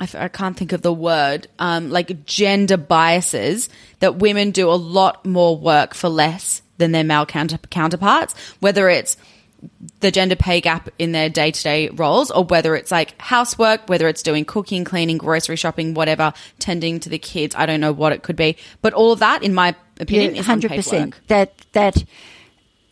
I, 0.00 0.04
f- 0.04 0.14
I 0.14 0.28
can't 0.28 0.56
think 0.56 0.72
of 0.72 0.82
the 0.82 0.92
word, 0.92 1.46
um, 1.58 1.90
like 1.90 2.26
gender 2.26 2.76
biases 2.76 3.68
that 4.00 4.16
women 4.16 4.50
do 4.50 4.68
a 4.70 4.74
lot 4.74 5.24
more 5.24 5.56
work 5.56 5.94
for 5.94 6.08
less 6.08 6.62
than 6.78 6.92
their 6.92 7.04
male 7.04 7.26
counter- 7.26 7.58
counterparts, 7.70 8.34
whether 8.60 8.88
it's 8.88 9.16
the 10.00 10.10
gender 10.10 10.36
pay 10.36 10.60
gap 10.60 10.90
in 10.98 11.12
their 11.12 11.28
day 11.28 11.50
to 11.50 11.62
day 11.62 11.88
roles, 11.90 12.30
or 12.30 12.44
whether 12.44 12.74
it's 12.74 12.90
like 12.90 13.18
housework, 13.20 13.88
whether 13.88 14.08
it's 14.08 14.22
doing 14.22 14.44
cooking, 14.44 14.84
cleaning, 14.84 15.16
grocery 15.16 15.56
shopping, 15.56 15.94
whatever, 15.94 16.32
tending 16.58 17.00
to 17.00 17.08
the 17.08 17.18
kids. 17.18 17.54
I 17.56 17.64
don't 17.64 17.80
know 17.80 17.92
what 17.92 18.12
it 18.12 18.22
could 18.22 18.36
be, 18.36 18.56
but 18.82 18.92
all 18.92 19.12
of 19.12 19.20
that, 19.20 19.42
in 19.42 19.54
my 19.54 19.74
opinion, 20.00 20.34
is 20.36 20.46
100%. 20.46 21.14
that 21.28 21.54
that 21.72 22.04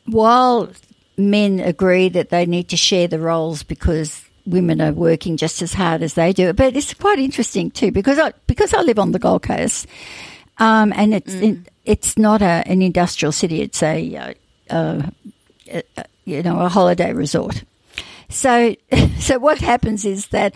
while 0.07 0.71
men 1.19 1.61
agree 1.61 2.09
that 2.09 2.31
they 2.31 2.47
need 2.47 2.69
to 2.71 2.77
share 2.77 3.09
the 3.09 3.19
roles 3.19 3.63
because 3.63 4.25
women 4.47 4.81
are 4.81 4.93
working 4.93 5.37
just 5.37 5.63
as 5.63 5.75
hard 5.75 6.03
as 6.03 6.15
they 6.15 6.33
do, 6.33 6.53
but 6.53 6.77
it's 6.77 6.95
quite 6.95 7.19
interesting 7.19 7.71
too 7.71 7.91
because 7.93 8.19
I 8.19 8.33
because 8.47 8.75
I 8.75 8.83
live 8.83 8.99
on 8.99 9.13
the 9.13 9.19
Gold 9.19 9.43
Coast, 9.43 9.87
um, 10.59 10.93
and 10.97 11.15
it's 11.15 11.35
Mm. 11.35 11.65
it's 11.85 12.17
not 12.19 12.43
a, 12.43 12.63
an 12.67 12.83
industrial 12.83 13.33
city; 13.33 13.61
it's 13.63 13.83
a, 13.83 14.17
uh, 14.17 14.33
uh, 14.75 15.03
uh, 15.97 16.03
you 16.25 16.43
know 16.43 16.61
a 16.61 16.69
holiday 16.69 17.13
resort. 17.13 17.65
So, 18.29 18.75
so 19.19 19.39
what 19.39 19.59
happens 19.59 20.05
is 20.05 20.29
that 20.29 20.55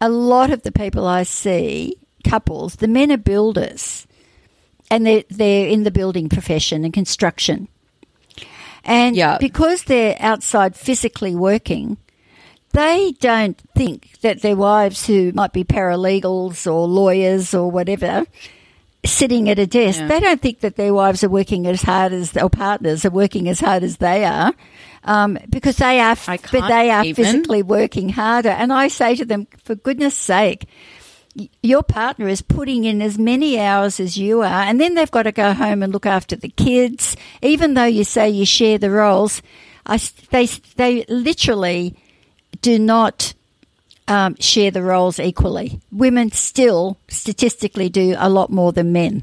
a 0.00 0.08
lot 0.08 0.50
of 0.50 0.62
the 0.62 0.72
people 0.72 1.06
I 1.06 1.24
see, 1.24 1.96
couples, 2.24 2.76
the 2.76 2.88
men 2.88 3.10
are 3.12 3.16
builders, 3.18 4.06
and 4.90 5.06
they're 5.06 5.24
they're 5.28 5.68
in 5.68 5.82
the 5.84 5.90
building 5.90 6.28
profession 6.28 6.84
and 6.84 6.92
construction, 6.94 7.68
and 8.84 9.16
Yeah. 9.16 9.38
because 9.38 9.84
they're 9.84 10.16
outside 10.20 10.76
physically 10.76 11.34
working, 11.34 11.96
they 12.76 13.14
don't 13.20 13.58
think 13.74 14.20
that 14.20 14.42
their 14.42 14.54
wives, 14.56 15.06
who 15.06 15.32
might 15.32 15.52
be 15.54 15.64
paralegals 15.64 16.70
or 16.70 16.86
lawyers 16.86 17.54
or 17.54 17.70
whatever, 17.70 18.26
sitting 19.04 19.48
at 19.48 19.58
a 19.58 19.66
desk, 19.66 20.00
Yeah. 20.00 20.08
they 20.08 20.20
don't 20.20 20.42
think 20.42 20.60
that 20.60 20.76
their 20.76 20.92
wives 20.92 21.24
are 21.24 21.28
working 21.30 21.66
as 21.66 21.82
hard 21.82 22.12
as 22.12 22.36
or 22.36 22.50
partners 22.50 23.04
are 23.06 23.10
working 23.10 23.48
as 23.48 23.60
hard 23.60 23.82
as 23.82 23.96
they 23.96 24.24
are, 24.24 24.52
um, 25.04 25.38
because 25.48 25.76
they 25.76 26.00
are, 26.00 26.16
but 26.26 26.68
they 26.68 26.90
are 26.90 27.04
even. 27.04 27.24
physically 27.24 27.62
working 27.62 28.10
harder. 28.10 28.50
And 28.50 28.72
I 28.72 28.88
say 28.88 29.14
to 29.16 29.24
them, 29.24 29.46
for 29.64 29.74
goodness 29.74 30.14
sake, 30.14 30.66
your 31.62 31.82
partner 31.82 32.28
is 32.28 32.42
putting 32.42 32.84
in 32.84 33.00
as 33.00 33.18
many 33.18 33.58
hours 33.58 34.00
as 34.00 34.18
you 34.18 34.42
are, 34.42 34.62
and 34.68 34.80
then 34.80 34.94
they've 34.94 35.10
got 35.10 35.24
to 35.24 35.32
go 35.32 35.52
home 35.52 35.82
and 35.82 35.92
look 35.92 36.06
after 36.06 36.36
the 36.36 36.48
kids. 36.48 37.16
Even 37.42 37.74
though 37.74 37.84
you 37.84 38.04
say 38.04 38.28
you 38.28 38.44
share 38.46 38.78
the 38.78 38.90
roles, 38.90 39.40
I 39.86 39.98
they 40.30 40.46
they 40.76 41.04
literally 41.08 41.94
do 42.66 42.78
not 42.80 43.32
um, 44.08 44.34
share 44.40 44.70
the 44.72 44.82
roles 44.82 45.20
equally. 45.20 45.80
Women 45.92 46.32
still 46.32 46.96
statistically 47.08 47.88
do 47.88 48.14
a 48.18 48.28
lot 48.28 48.50
more 48.50 48.72
than 48.72 48.92
men. 48.92 49.22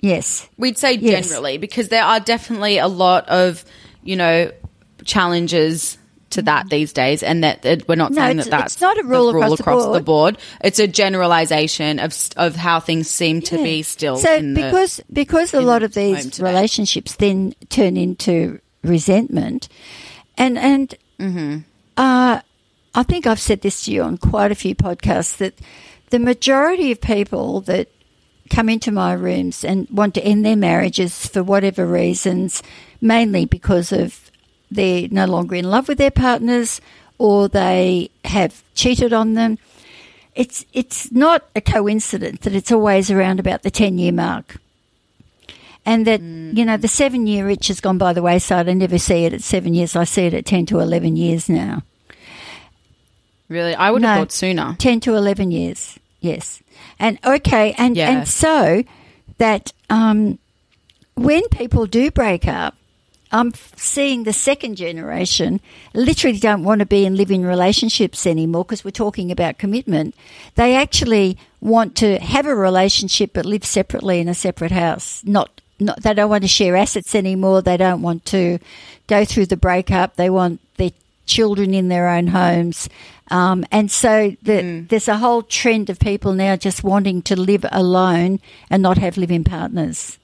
Yes. 0.00 0.46
We'd 0.58 0.76
say 0.78 0.92
Yes. 0.94 1.28
generally 1.28 1.56
because 1.58 1.88
there 1.88 2.04
are 2.04 2.20
definitely 2.20 2.76
a 2.78 2.88
lot 2.88 3.26
of, 3.28 3.64
you 4.02 4.16
know, 4.16 4.50
challenges 5.04 5.96
to 6.30 6.42
that 6.42 6.68
these 6.68 6.92
days, 6.92 7.22
and 7.22 7.44
that, 7.44 7.62
that 7.62 7.86
we're 7.88 7.94
not 7.94 8.10
No, 8.12 8.20
saying 8.20 8.38
that 8.38 8.50
that's 8.50 8.80
not 8.80 8.98
a 8.98 9.02
the 9.02 9.08
rule 9.08 9.54
across 9.54 9.86
the 9.96 10.02
board. 10.02 10.36
It's 10.64 10.80
a 10.80 10.88
generalization 10.88 12.00
of 12.00 12.12
of 12.36 12.56
how 12.56 12.80
things 12.80 13.08
seem 13.08 13.40
to 13.42 13.56
be 13.56 13.82
still. 13.82 14.16
So 14.16 14.34
in 14.34 14.54
the- 14.54 14.62
because 14.62 15.00
because 15.12 15.54
a 15.54 15.60
lot 15.60 15.78
the 15.80 15.84
of 15.86 15.94
these 15.94 16.40
relationships 16.40 17.14
then 17.16 17.54
turn 17.70 17.96
into 17.96 18.58
resentment, 18.82 19.68
and 20.36 20.58
and 20.58 20.94
Mm-hmm. 21.20 21.58
Uh, 21.96 22.40
I 22.94 23.02
think 23.02 23.26
I've 23.26 23.40
said 23.40 23.60
this 23.60 23.84
to 23.84 23.92
you 23.92 24.02
on 24.02 24.18
quite 24.18 24.52
a 24.52 24.56
few 24.56 24.74
podcasts 24.74 25.36
that 25.38 25.58
the 26.10 26.18
majority 26.18 26.92
of 26.92 27.00
people 27.00 27.60
that 27.62 27.88
come 28.50 28.68
into 28.68 28.92
my 28.92 29.12
rooms 29.12 29.64
and 29.64 29.88
want 29.90 30.14
to 30.14 30.24
end 30.24 30.44
their 30.44 30.56
marriages 30.56 31.26
for 31.26 31.42
whatever 31.42 31.86
reasons, 31.86 32.62
mainly 33.00 33.46
because 33.46 33.90
of 33.92 34.30
they're 34.70 35.08
no 35.10 35.26
longer 35.26 35.54
in 35.56 35.70
love 35.70 35.88
with 35.88 35.98
their 35.98 36.10
partners 36.10 36.80
or 37.18 37.48
they 37.48 38.10
have 38.24 38.62
cheated 38.74 39.12
on 39.12 39.34
them. 39.34 39.58
It's 40.34 40.64
it's 40.72 41.12
not 41.12 41.48
a 41.54 41.60
coincidence 41.60 42.40
that 42.40 42.54
it's 42.54 42.72
always 42.72 43.10
around 43.10 43.38
about 43.38 43.62
the 43.62 43.70
ten 43.70 43.98
year 43.98 44.12
mark. 44.12 44.56
And 45.86 46.06
that, 46.06 46.20
you 46.22 46.64
know, 46.64 46.76
the 46.78 46.88
seven 46.88 47.26
year 47.26 47.48
itch 47.50 47.68
has 47.68 47.80
gone 47.80 47.98
by 47.98 48.12
the 48.14 48.22
wayside. 48.22 48.68
I 48.68 48.72
never 48.72 48.98
see 48.98 49.24
it 49.26 49.32
at 49.34 49.42
seven 49.42 49.74
years. 49.74 49.94
I 49.96 50.04
see 50.04 50.22
it 50.26 50.34
at 50.34 50.46
10 50.46 50.66
to 50.66 50.80
11 50.80 51.16
years 51.16 51.48
now. 51.48 51.82
really, 53.48 53.74
I 53.74 53.90
would 53.90 54.02
have 54.02 54.18
thought 54.18 54.32
sooner. 54.32 54.76
10 54.78 55.00
to 55.00 55.14
11 55.14 55.50
years. 55.50 55.98
Yes. 56.20 56.62
And 56.98 57.18
okay. 57.24 57.74
And, 57.76 57.96
Yeah. 57.96 58.10
and 58.10 58.28
so 58.28 58.82
that 59.38 59.72
um, 59.90 60.38
when 61.14 61.46
people 61.50 61.86
do 61.86 62.10
break 62.10 62.48
up, 62.48 62.74
I'm 63.30 63.52
seeing 63.76 64.22
the 64.24 64.32
second 64.32 64.76
generation 64.76 65.60
literally 65.92 66.38
don't 66.38 66.62
want 66.62 66.78
to 66.78 66.86
be 66.86 67.04
in 67.04 67.16
living 67.16 67.42
relationships 67.42 68.26
anymore 68.26 68.64
because 68.64 68.84
we're 68.84 68.92
talking 68.92 69.32
about 69.32 69.58
commitment. 69.58 70.14
They 70.54 70.76
actually 70.76 71.36
want 71.60 71.96
to 71.96 72.18
have 72.20 72.46
a 72.46 72.54
relationship 72.54 73.32
but 73.34 73.44
live 73.44 73.64
separately 73.64 74.20
in 74.20 74.28
a 74.28 74.34
separate 74.34 74.70
house. 74.70 75.20
Not, 75.24 75.60
not 75.80 76.02
they 76.02 76.14
don't 76.14 76.30
want 76.30 76.44
to 76.44 76.48
share 76.48 76.76
assets 76.76 77.14
anymore. 77.14 77.62
They 77.62 77.76
don't 77.76 78.02
want 78.02 78.24
to 78.26 78.58
go 79.06 79.24
through 79.24 79.46
the 79.46 79.56
breakup. 79.56 80.16
They 80.16 80.30
want 80.30 80.60
their 80.76 80.90
children 81.26 81.74
in 81.74 81.88
their 81.88 82.08
own 82.08 82.28
homes. 82.28 82.88
Um, 83.30 83.64
and 83.72 83.90
so 83.90 84.36
the, 84.42 84.84
there's 84.88 85.08
a 85.08 85.16
whole 85.16 85.42
trend 85.42 85.88
of 85.88 85.98
people 85.98 86.34
now 86.34 86.56
just 86.56 86.84
wanting 86.84 87.22
to 87.22 87.36
live 87.40 87.64
alone 87.72 88.40
and 88.70 88.82
not 88.82 88.98
have 88.98 89.16
living 89.16 89.44
partners. 89.44 90.18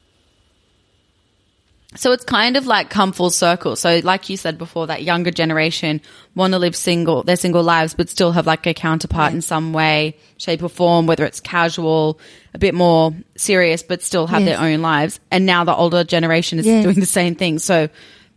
So 1.96 2.12
it's 2.12 2.24
kind 2.24 2.56
of 2.56 2.66
like 2.68 2.88
come 2.88 3.10
full 3.12 3.30
circle. 3.30 3.74
So, 3.74 4.00
like 4.04 4.28
you 4.28 4.36
said 4.36 4.58
before, 4.58 4.86
that 4.86 5.02
younger 5.02 5.32
generation 5.32 6.00
want 6.36 6.52
to 6.52 6.58
live 6.60 6.76
single, 6.76 7.24
their 7.24 7.34
single 7.34 7.64
lives, 7.64 7.94
but 7.94 8.08
still 8.08 8.30
have 8.30 8.46
like 8.46 8.64
a 8.68 8.74
counterpart 8.74 9.32
in 9.32 9.42
some 9.42 9.72
way, 9.72 10.16
shape, 10.36 10.62
or 10.62 10.68
form, 10.68 11.06
whether 11.06 11.24
it's 11.24 11.40
casual, 11.40 12.20
a 12.54 12.58
bit 12.58 12.74
more 12.74 13.12
serious, 13.36 13.82
but 13.82 14.02
still 14.02 14.28
have 14.28 14.42
Yes. 14.42 14.56
their 14.58 14.68
own 14.68 14.82
lives. 14.82 15.18
And 15.32 15.46
now 15.46 15.64
the 15.64 15.74
older 15.74 16.04
generation 16.04 16.60
is 16.60 16.66
Yes. 16.66 16.84
doing 16.84 17.00
the 17.00 17.06
same 17.06 17.34
thing. 17.34 17.58
So, 17.58 17.88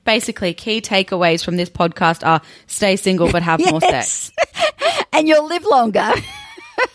basically, 0.04 0.56
key 0.56 0.82
takeaways 0.82 1.46
from 1.46 1.56
this 1.56 1.70
podcast 1.70 2.26
are 2.26 2.42
stay 2.66 2.96
single, 2.96 3.32
but 3.32 3.44
have 3.44 3.60
more 3.70 3.82
sex. 3.94 4.32
and 5.14 5.28
you'll 5.28 5.48
live 5.48 5.64
longer. 5.66 6.12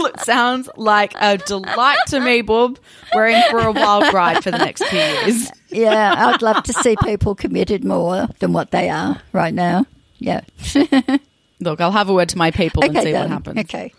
Look, 0.00 0.20
sounds 0.24 0.68
like 0.76 1.14
a 1.20 1.38
delight 1.38 1.98
to 2.08 2.20
me, 2.20 2.42
Bob. 2.42 2.78
We're 3.14 3.28
in 3.28 3.42
for 3.50 3.60
a 3.60 3.72
wild 3.72 4.12
ride 4.12 4.42
for 4.42 4.50
the 4.50 4.58
next 4.58 4.84
few 4.84 4.98
years. 4.98 5.50
yeah, 5.70 6.14
I'd 6.26 6.42
love 6.42 6.62
to 6.64 6.72
see 6.72 6.96
people 7.04 7.34
committed 7.34 7.84
more 7.84 8.28
than 8.38 8.52
what 8.52 8.70
they 8.70 8.88
are 8.90 9.20
right 9.32 9.54
now. 9.54 9.86
Yeah. 10.18 10.42
Look, 11.60 11.80
I'll 11.80 11.92
have 11.92 12.08
a 12.08 12.14
word 12.14 12.28
to 12.30 12.38
my 12.38 12.50
people 12.50 12.84
and 12.84 12.94
see 12.94 13.12
darling. 13.12 13.30
what 13.30 13.30
happens. 13.30 13.58
Okay. 13.60 13.92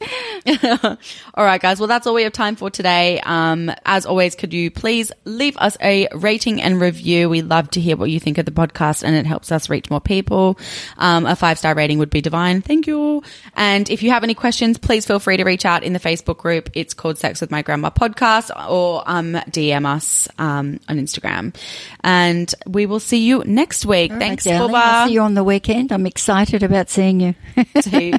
All 1.34 1.44
right, 1.44 1.60
guys. 1.60 1.78
Well, 1.78 1.86
that's 1.86 2.06
all 2.06 2.14
we 2.14 2.22
have 2.22 2.32
time 2.32 2.56
for 2.56 2.70
today. 2.70 3.20
Um, 3.20 3.70
as 3.84 4.06
always, 4.06 4.34
could 4.34 4.54
you 4.54 4.70
please 4.70 5.12
leave 5.24 5.56
us 5.58 5.76
a 5.82 6.08
rating 6.14 6.62
and 6.62 6.80
review? 6.80 7.28
We 7.28 7.42
love 7.42 7.70
to 7.72 7.80
hear 7.80 7.96
what 7.96 8.10
you 8.10 8.18
think 8.18 8.38
of 8.38 8.46
the 8.46 8.50
podcast 8.50 9.02
and 9.02 9.14
it 9.14 9.26
helps 9.26 9.52
us 9.52 9.68
reach 9.68 9.90
more 9.90 10.00
people. 10.00 10.58
Um, 10.96 11.26
a 11.26 11.36
five 11.36 11.58
star 11.58 11.74
rating 11.74 11.98
would 11.98 12.10
be 12.10 12.20
divine. 12.22 12.62
Thank 12.62 12.86
you. 12.86 13.22
And 13.54 13.90
if 13.90 14.02
you 14.02 14.10
have 14.10 14.24
any 14.24 14.34
questions, 14.34 14.78
please 14.78 15.06
feel 15.06 15.20
free 15.20 15.36
to 15.36 15.44
reach 15.44 15.66
out 15.66 15.82
in 15.82 15.92
the 15.92 16.00
Facebook 16.00 16.38
group. 16.38 16.70
It's 16.74 16.94
called 16.94 17.18
Sex 17.18 17.40
with 17.40 17.50
My 17.50 17.60
Grandma 17.62 17.90
Podcast 17.90 18.50
or, 18.70 19.02
um, 19.06 19.32
DM 19.50 19.84
us, 19.86 20.28
um, 20.38 20.80
on 20.88 20.98
Instagram. 20.98 21.54
And 22.02 22.52
we 22.66 22.86
will 22.86 23.00
see 23.00 23.18
you 23.26 23.42
next 23.44 23.84
week. 23.84 24.12
Thanks, 24.12 24.44
Darling, 24.44 24.74
I'll 24.74 25.06
see 25.08 25.14
you 25.14 25.20
on 25.20 25.34
the 25.34 25.44
weekend. 25.44 25.92
I'm 25.92 26.06
excited 26.06 26.62
about 26.62 26.88
seeing 26.88 27.20
you. 27.20 27.34
See 27.80 28.12
you. 28.12 28.18